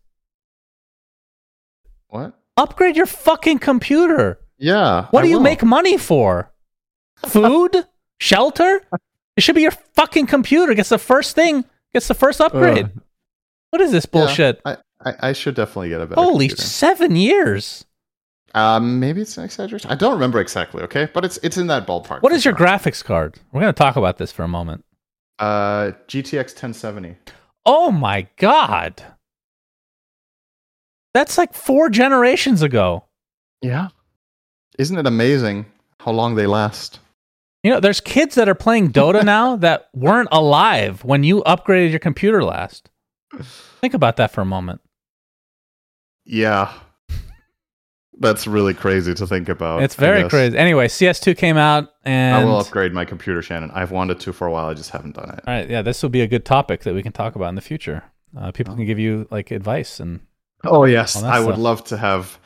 [2.08, 2.34] What?
[2.58, 4.40] Upgrade your fucking computer.
[4.58, 5.08] Yeah.
[5.12, 5.44] What I do you will.
[5.44, 6.52] make money for?
[7.26, 7.86] Food?
[8.20, 8.82] Shelter?
[9.38, 10.74] It should be your fucking computer.
[10.74, 11.64] Gets the first thing.
[11.94, 12.86] Gets the first upgrade.
[12.86, 13.00] Uh,
[13.72, 14.62] what is this Yeah, bullshit?
[14.66, 16.22] I, I I should definitely get a better.
[16.22, 16.62] Holy computer.
[16.64, 17.86] seven years!
[18.56, 19.92] Um, maybe it's an exaggeration.
[19.92, 20.82] I don't remember exactly.
[20.84, 22.22] Okay, but it's it's in that ballpark.
[22.22, 23.40] What is your graphics card?
[23.52, 24.86] We're gonna talk about this for a moment.
[25.38, 27.16] Uh, GTX 1070.
[27.66, 29.04] Oh my god,
[31.14, 33.06] that's like four generations ago.
[33.62, 33.90] Yeah.
[34.78, 35.66] Isn't it amazing
[36.00, 37.00] how long they last?
[37.64, 41.90] You know, there's kids that are playing Dota now that weren't alive when you upgraded
[41.90, 42.90] your computer last.
[43.82, 44.82] Think about that for a moment.
[46.26, 46.72] Yeah.
[48.20, 49.82] That's really crazy to think about.
[49.82, 50.58] it's very crazy.
[50.58, 53.72] Anyway, CS2 came out, and I will upgrade my computer, Shannon.
[53.74, 54.68] I've wanted to for a while.
[54.68, 55.44] I just haven't done it.
[55.48, 57.56] All right, yeah, this will be a good topic that we can talk about in
[57.56, 58.04] the future.
[58.38, 60.20] Uh, people can give you like advice and
[60.66, 61.58] Oh yes, I would stuff.
[61.60, 62.38] love to have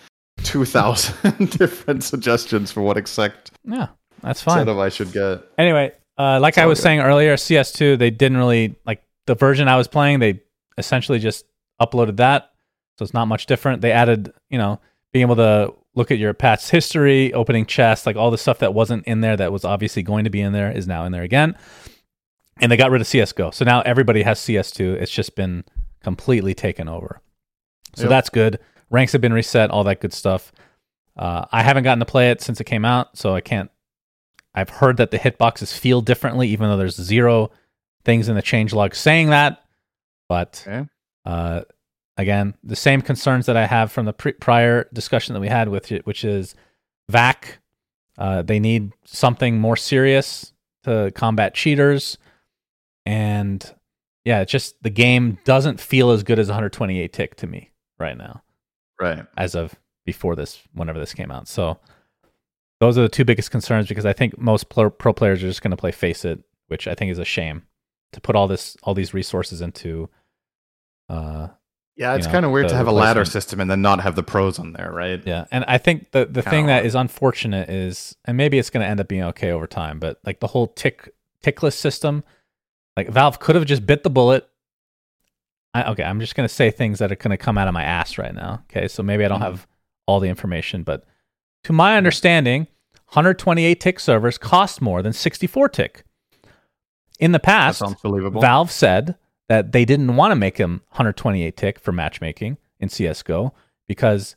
[0.44, 3.88] two thousand different suggestions for what exact yeah,
[4.22, 4.60] that's fine.
[4.60, 5.42] setup I should get.
[5.58, 6.84] Anyway, uh, like I was good.
[6.84, 10.20] saying earlier, CS2 they didn't really like the version I was playing.
[10.20, 10.42] They
[10.78, 11.46] essentially just
[11.82, 12.52] uploaded that,
[13.00, 13.82] so it's not much different.
[13.82, 14.80] They added, you know,
[15.14, 18.74] being able to look at your past history, opening chests, like all the stuff that
[18.74, 21.24] wasn't in there that was obviously going to be in there is now in there
[21.24, 21.56] again.
[22.60, 24.96] And they got rid of CS:GO, so now everybody has CS2.
[25.02, 25.64] It's just been
[26.04, 27.22] completely taken over.
[27.96, 28.10] So Yep.
[28.10, 28.60] that's good.
[28.90, 30.52] Ranks have been reset, all that good stuff.
[31.16, 33.70] Uh, I haven't gotten to play it since it came out, so I can't.
[34.56, 37.50] I've heard that the hitboxes feel differently, even though there's zero
[38.06, 39.64] things in the changelog saying that.
[40.30, 40.88] But Okay.
[41.26, 41.62] uh,
[42.18, 45.70] again, the same concerns that I have from the pre- prior discussion that we had
[45.70, 46.56] with it, which is
[47.12, 47.58] VAC.
[48.18, 50.54] Uh, they need something more serious
[50.84, 52.18] to combat cheaters,
[53.06, 53.74] and
[54.26, 58.18] yeah, it's just the game doesn't feel as good as 128 tick to me right
[58.18, 58.44] now,
[59.00, 59.26] Right.
[59.36, 59.74] as of
[60.06, 61.48] before this, whenever this came out.
[61.48, 61.80] So
[62.80, 65.62] those are the two biggest concerns because I think most pro, pro players are just
[65.62, 67.64] going to play FACEIT, which I think is a shame
[68.12, 70.10] to put all this, all these resources into.
[71.10, 71.48] Uh,
[71.96, 74.00] Yeah, it's you know, kind of weird to have a ladder system and then not
[74.02, 75.22] have the pros on there, right?
[75.26, 78.70] Yeah, and I think the the Kinda thing that is unfortunate is, and maybe it's
[78.72, 81.14] going to end up being okay over time, but like the whole tick
[81.44, 82.24] tickless system,
[82.98, 84.50] like Valve could have just bit the bullet.
[85.76, 87.74] I, okay, I'm just going to say things that are going to come out of
[87.76, 88.64] my ass right now.
[88.72, 89.44] Okay, so maybe I don't Mhm.
[89.52, 89.68] have
[90.08, 91.06] all the information, but
[91.64, 92.68] to my understanding,
[93.10, 96.04] 128 tick servers cost more than 64 tick.
[97.20, 97.82] In the past.
[98.42, 99.16] Valve said
[99.50, 103.54] that they didn't want to make them 128 tick for matchmaking in CS:GO
[103.88, 104.36] because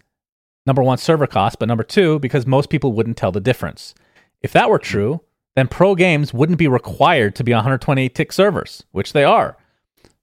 [0.66, 3.94] number one, server cost, but number two, because most people wouldn't tell the difference.
[4.42, 5.20] If that were true,
[5.54, 9.56] then pro games wouldn't be required to be 128 tick servers, which they are.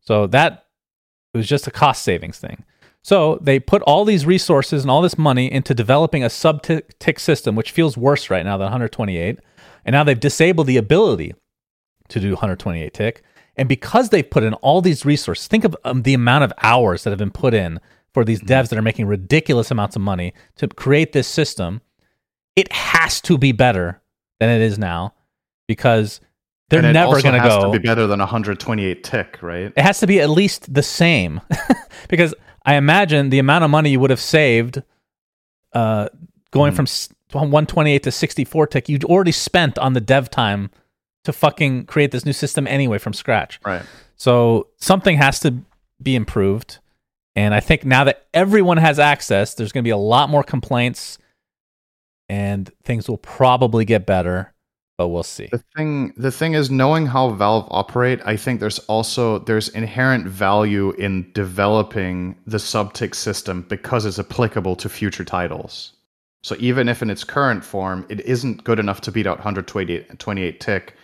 [0.01, 0.65] So that
[1.34, 2.63] it was just a cost savings thing.
[3.01, 7.19] So they put all these resources and all this money into developing a sub tick
[7.19, 9.39] system, which feels worse right now than 128.
[9.86, 11.34] And now they've disabled the ability
[12.09, 13.23] to do 128 tick.
[13.56, 17.04] And because they've put in all these resources, think of um, the amount of hours
[17.04, 17.80] that have been put in
[18.14, 21.82] for these devs that are making ridiculous amounts of money to create this system.
[22.56, 24.01] It has to be better
[24.39, 25.14] than it is now
[25.68, 26.20] because
[26.70, 27.72] they're never going to has go.
[27.72, 29.72] to be better than 128 tick, right?
[29.76, 31.41] It has to be at least the same
[32.10, 32.34] because
[32.66, 34.82] I imagine the amount of money you would have saved
[35.74, 36.10] uh,
[36.51, 37.10] going Mhm.
[37.30, 40.70] from 128 to 64 tick, you'd already spent on the dev time
[41.24, 43.59] to fucking create this new system anyway from scratch.
[43.65, 43.84] Right.
[44.15, 45.55] So something has to
[46.01, 46.80] be improved.
[47.36, 50.43] And I think now that everyone has access, there's going to be a lot more
[50.43, 51.17] complaints
[52.30, 54.53] and things will probably get better,
[54.97, 55.49] but we'll see.
[55.51, 60.28] The thing the thing is knowing how Valve operate, I think there's also there's inherent
[60.28, 65.93] value in developing the subtick system because it's applicable to future titles.
[66.43, 70.59] So even if in its current form it isn't good enough to beat out 128
[70.59, 70.95] tick,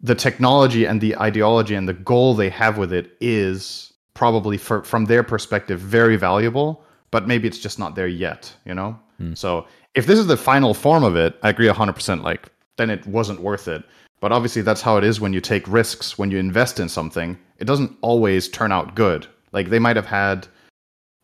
[0.00, 4.82] the technology and the ideology and the goal they have with it is probably for,
[4.82, 8.98] from their perspective very valuable, but maybe it's just not there yet, you know?
[9.18, 9.34] Hmm.
[9.34, 13.06] So if this is the final form of it, I agree 100% like then it
[13.06, 13.82] wasn't worth it.
[14.20, 17.38] But obviously that's how it is when you take risks, when you invest in something.
[17.58, 19.26] It doesn't always turn out good.
[19.52, 20.46] Like they might have had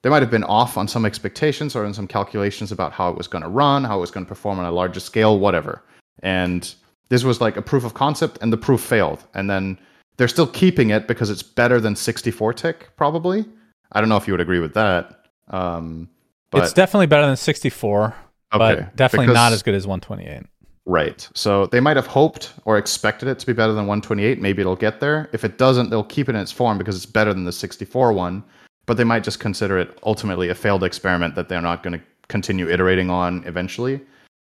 [0.02, 3.16] they might have been off on some expectations or in some calculations about how it
[3.16, 5.82] was going to run, how it was going to perform on a larger scale, whatever.
[6.22, 6.74] And
[7.08, 9.24] this was like a proof of concept, and the proof failed.
[9.34, 9.78] And then
[10.16, 13.44] they're still keeping it because it's better than 64 tick, probably.
[13.92, 15.26] I don't know if you would agree with that.
[15.48, 16.08] Um,
[16.50, 18.14] but it's definitely better than 64, okay,
[18.50, 20.46] but definitely because- not as good as 128.
[20.86, 21.26] Right.
[21.34, 24.40] So they might have hoped or expected it to be better than 128.
[24.40, 25.30] Maybe it'll get there.
[25.32, 28.12] If it doesn't, they'll keep it in its form because it's better than the 64
[28.12, 28.44] one.
[28.86, 32.04] But they might just consider it ultimately a failed experiment that they're not going to
[32.28, 34.02] continue iterating on eventually.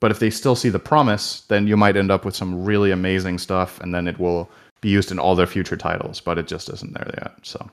[0.01, 2.91] But if they still see the promise, then you might end up with some really
[2.91, 4.49] amazing stuff, and then it will
[4.81, 6.21] be used in all their future titles.
[6.21, 7.33] But it just isn't there yet.
[7.43, 7.69] So,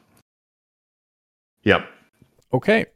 [1.62, 1.87] yep.
[2.53, 2.87] Okay.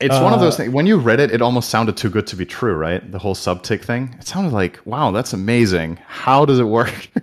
[0.00, 0.72] It's one of those Uh, things.
[0.74, 3.10] When you read it, it almost sounded too good to be true, right?
[3.10, 4.14] The whole subtick thing.
[4.18, 5.98] It sounded like, wow, that's amazing.
[6.06, 7.08] How does it work?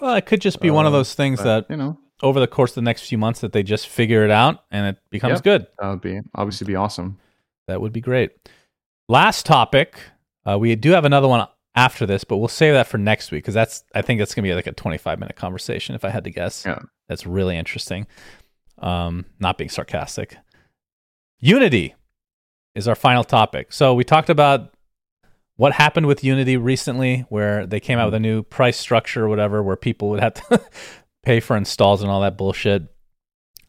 [0.00, 2.48] Well, it could just be one of Uh, those things that you know, over the
[2.48, 5.34] course of the next few months that they just figure it out and it becomes
[5.34, 5.42] Yep.
[5.44, 5.66] good.
[5.78, 7.18] that would be obviously be awesome.
[7.68, 8.32] That would be great.
[9.08, 10.00] Last topic.
[10.48, 13.44] Uh, we do have another one after this, but we'll save that for next week
[13.44, 16.24] because that's I think that's gonna be like a 25 minute conversation if I had
[16.24, 16.64] to guess.
[16.64, 16.80] Yeah.
[17.08, 18.06] That's really interesting.
[18.78, 20.36] Um, not being sarcastic.
[21.38, 21.94] Unity
[22.74, 23.72] is our final topic.
[23.72, 24.74] So we talked about
[25.56, 29.28] what happened with Unity recently, where they came out with a new price structure or
[29.28, 30.62] whatever, where people would have to
[31.22, 32.82] pay for installs and all that bullshit.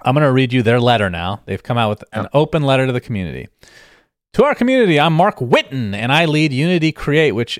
[0.03, 1.41] I'm going to read you their letter now.
[1.45, 3.47] They've come out with an open letter to the community.
[4.33, 7.59] To our community, I'm Marc Whitten, and I lead Unity Create, which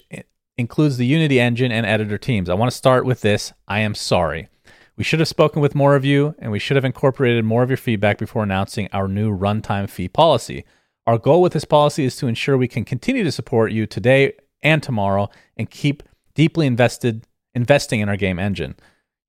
[0.58, 2.50] includes the Unity engine and editor teams.
[2.50, 3.52] I want to start with this.
[3.68, 4.50] I am sorry.
[4.96, 7.70] We should have spoken with more of you, and we should have incorporated more of
[7.70, 10.66] your feedback before announcing our new runtime fee policy.
[11.08, 14.34] Our goal with this policy is to ensure we can continue to support you today
[14.62, 16.04] and tomorrow and keep
[16.36, 17.26] deeply invested
[17.56, 18.76] investing in our game engine.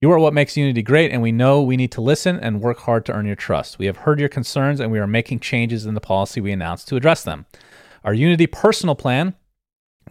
[0.01, 2.79] You are what makes Unity great, and we know we need to listen and work
[2.81, 3.81] hard to earn your trust.
[3.81, 6.87] We have heard your concerns, and we are making changes in the policy we announced
[6.89, 7.47] to address them.
[8.05, 9.35] Our Unity personal plan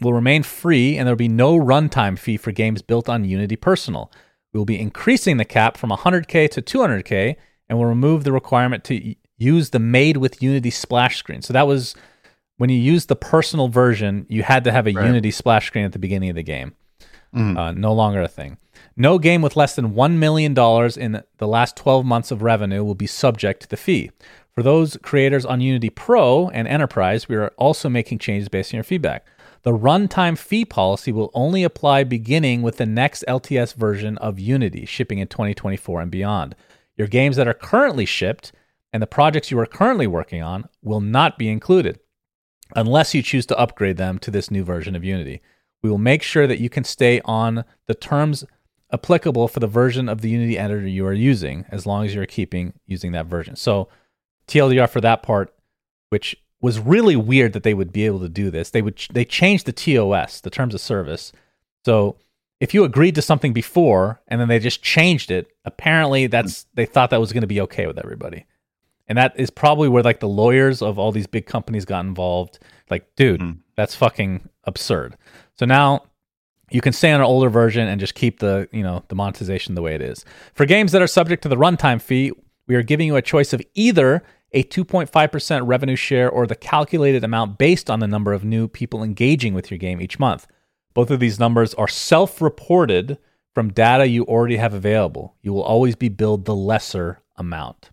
[0.02, 3.56] will remain free, and there will be no runtime fee for games built on Unity
[3.56, 4.12] Personal.
[4.54, 7.38] We will be increasing the cap from 100K to 200K,
[7.70, 11.42] and we'll remove the requirement to use the Made with Unity splash screen.
[11.42, 11.96] So that was
[12.58, 15.06] when you used the personal version, you had to have a Right.
[15.06, 16.74] Unity splash screen at the beginning of the game.
[17.36, 17.58] Mhm.
[17.58, 18.58] Uh, no longer a thing.
[18.96, 22.96] No game with less than $1 million in the last 12 months of revenue will
[22.96, 24.12] be subject to the fee.
[24.54, 28.78] For those creators on Unity Pro and Enterprise, we are also making changes based on
[28.78, 29.26] your feedback.
[29.64, 34.86] The runtime fee policy will only apply beginning with the next LTS version of Unity,
[34.86, 36.56] shipping in 2024 and beyond.
[36.96, 38.52] Your games that are currently shipped
[38.92, 42.00] and the projects you are currently working on will not be included
[42.76, 45.42] unless you choose to upgrade them to this new version of Unity.
[45.84, 48.44] We will make sure that you can stay on the terms
[48.92, 52.26] applicable for the version of the Unity editor you are using as long as you're
[52.26, 53.56] keeping using that version.
[53.56, 53.90] So
[54.48, 55.54] TLDR for that part,
[56.10, 58.70] which was really weird that they would be able to do this.
[58.72, 61.32] They would they changed the TOS, the terms of service.
[61.86, 62.18] So
[62.60, 66.86] if you agreed to something before and then they just changed it, apparently that's they
[66.86, 68.46] thought that was going to be okay with everybody.
[69.08, 72.60] And that is probably where like the lawyers of all these big companies got involved.
[72.90, 73.58] Like, dude, Mhm.
[73.76, 75.18] that's fucking absurd.
[75.60, 76.04] So now
[76.70, 79.76] you can stay on an older version and just keep the you know the monetization
[79.76, 80.26] the way it is.
[80.54, 82.32] For games that are subject to the runtime fee,
[82.68, 84.24] we are giving you a choice of either
[84.54, 89.04] a 2.5% revenue share or the calculated amount based on the number of new people
[89.04, 90.48] engaging with your game each month.
[90.94, 93.18] Both of these numbers are self-reported
[93.54, 95.36] from data you already have available.
[95.42, 97.90] You will always be billed the lesser amount.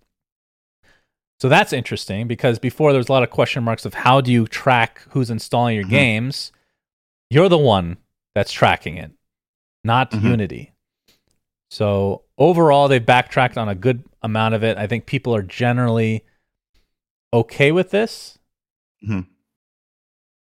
[1.40, 4.30] So that's interesting because before there was a lot of question marks of how do
[4.32, 5.90] you track who's installing your Mhm.
[5.90, 6.52] games.
[7.34, 7.96] You're the one
[8.34, 9.10] that's tracking it,
[9.82, 10.22] not Mhm.
[10.22, 10.72] Unity.
[11.68, 14.78] So overall, they've backtracked on a good amount of it.
[14.78, 16.24] I think people are generally
[17.32, 18.38] okay with this.
[19.06, 19.26] Mhm.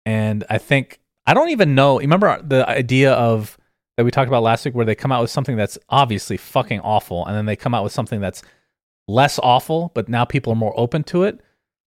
[0.06, 2.00] And I think I don't even know.
[2.00, 3.58] Remember the idea of
[3.96, 6.82] that we talked about last week, where they come out with something that's obviously fucking
[6.82, 8.44] awful, and then they come out with something that's
[9.08, 11.40] less awful, but now people are more open to it.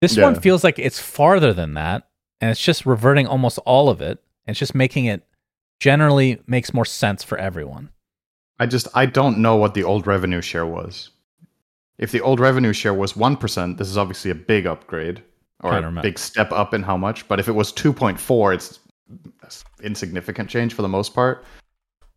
[0.01, 2.09] This one feels like it's farther than that,
[2.41, 4.23] and it's just reverting almost all of it.
[4.47, 5.27] It's just making it
[5.81, 7.91] generally makes more sense for everyone.
[8.59, 11.11] I just I don't know what the old revenue share was.
[11.99, 15.23] If the old revenue share was one percent, this is obviously a big upgrade
[15.61, 17.27] or a big step up in how much.
[17.27, 18.81] But if it was two point four, it's
[19.83, 21.45] insignificant change for the most part.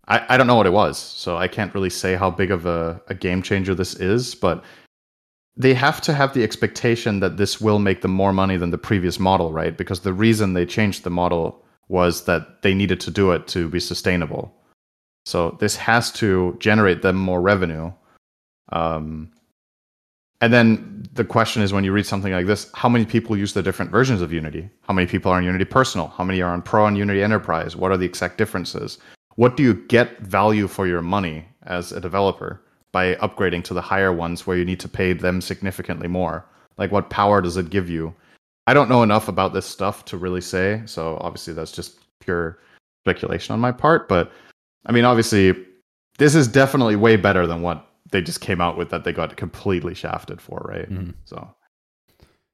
[0.08, 2.66] I, I don't know what it was, so I can't really say how big of
[2.66, 4.36] a, a game changer this is.
[4.36, 4.64] But
[5.56, 8.78] they have to have the expectation that this will make them more money than the
[8.78, 9.76] previous model, right?
[9.76, 13.70] Because the reason they changed the model was that they needed to do it to
[13.70, 14.54] be sustainable.
[15.26, 17.92] So this has to generate them more revenue.
[18.72, 19.32] Um,
[20.40, 23.54] and then the question is when you read something like this, how many people use
[23.54, 24.70] the different versions of Unity?
[24.82, 26.08] How many people are on Unity Personal?
[26.10, 27.76] How many are on Pro and Unity Enterprise?
[27.76, 29.00] What are the exact differences?
[29.36, 32.62] What do you get value for your money as a developer
[32.92, 36.46] by upgrading to the higher ones where you need to pay them significantly more?
[36.78, 38.14] Like what power does it give you?
[38.68, 42.60] I don't know enough about this stuff to really say, so obviously that's just pure
[43.06, 44.32] speculation on my part, but
[44.86, 45.56] I mean, obviously,
[46.18, 49.36] this is definitely way better than what they just came out with that they got
[49.38, 50.90] completely shafted for, right?
[50.90, 51.14] Mhm.
[51.26, 51.50] So,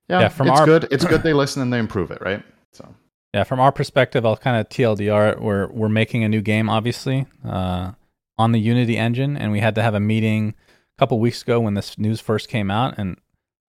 [0.09, 0.87] yeah, Yeah, from it's our- good.
[0.91, 2.43] It's good they listen and they improve it, right?
[2.71, 2.93] So,
[3.33, 5.41] Yeah, from our perspective, I'll kind of TLDR it.
[5.41, 7.93] We're we're making a new game, obviously, uh,
[8.37, 10.53] on the Unity engine, and we had to have a meeting
[10.95, 13.17] a couple weeks ago when this news first came out, and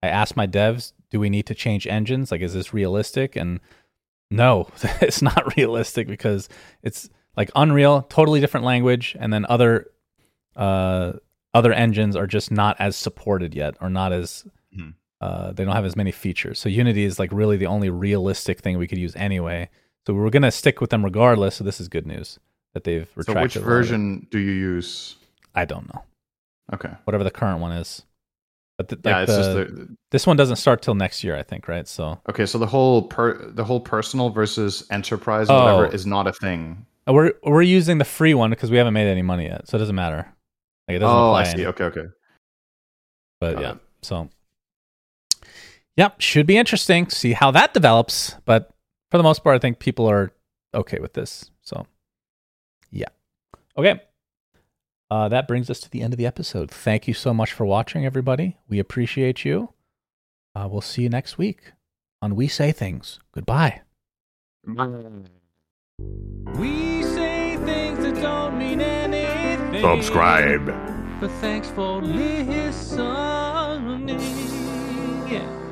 [0.02, 2.30] I asked my devs, "Do we need to change engines?
[2.32, 3.60] Like, is this realistic?" And
[4.30, 4.68] no,
[5.00, 6.48] it's not realistic because
[6.82, 9.86] it's like Unreal, totally different language, and then other
[10.56, 11.12] uh,
[11.52, 14.44] other engines are just not as supported yet, or not as
[14.76, 14.94] Mhm.
[15.20, 16.58] uh, they don't have as many features.
[16.58, 19.68] So Unity is like really the only realistic thing we could use anyway.
[20.06, 21.56] So we we're gonna stick with them regardless.
[21.56, 22.38] So this is good news
[22.74, 23.24] that they've retracted.
[23.26, 23.74] so which a lot of it.
[23.76, 25.16] version do you use?
[25.54, 26.02] I don't know.
[26.72, 28.04] Okay, Whatever the current one is.
[28.76, 31.36] But the, yeah, like it's the- just the this one doesn't start till next year,
[31.36, 31.86] I think, right?
[31.86, 32.44] So okay.
[32.46, 35.62] So the whole per the whole personal versus enterprise, Oh.
[35.62, 36.84] whatever, is not a thing.
[37.08, 39.76] uh, we're we're using the free one because we haven't made any money yet, so
[39.76, 40.26] it doesn't matter.
[40.88, 41.40] Like it doesn't Oh, apply.
[41.40, 41.52] I see.
[41.52, 42.04] any- Okay, okay.
[43.40, 43.78] But Got yeah, it.
[44.02, 44.28] so
[45.96, 47.06] yep, should be interesting.
[47.06, 48.34] to See how that develops.
[48.44, 48.70] But
[49.10, 50.32] for the most part, I think people are
[50.74, 51.50] okay with this.
[51.62, 51.86] So
[52.90, 53.08] yeah,
[53.78, 54.00] okay.
[55.10, 56.70] Uh, that brings us to the end of the episode.
[56.70, 58.56] Thank you so much for watching, everybody.
[58.68, 59.72] We appreciate you.
[60.54, 61.72] Uh, we'll see you next week
[62.22, 63.20] on We Say Things.
[63.32, 63.82] Goodbye.
[66.58, 69.82] We say things that don't mean anything.
[69.82, 70.66] Subscribe.
[71.20, 72.98] But thanks for listening.
[75.28, 75.63] Yeah.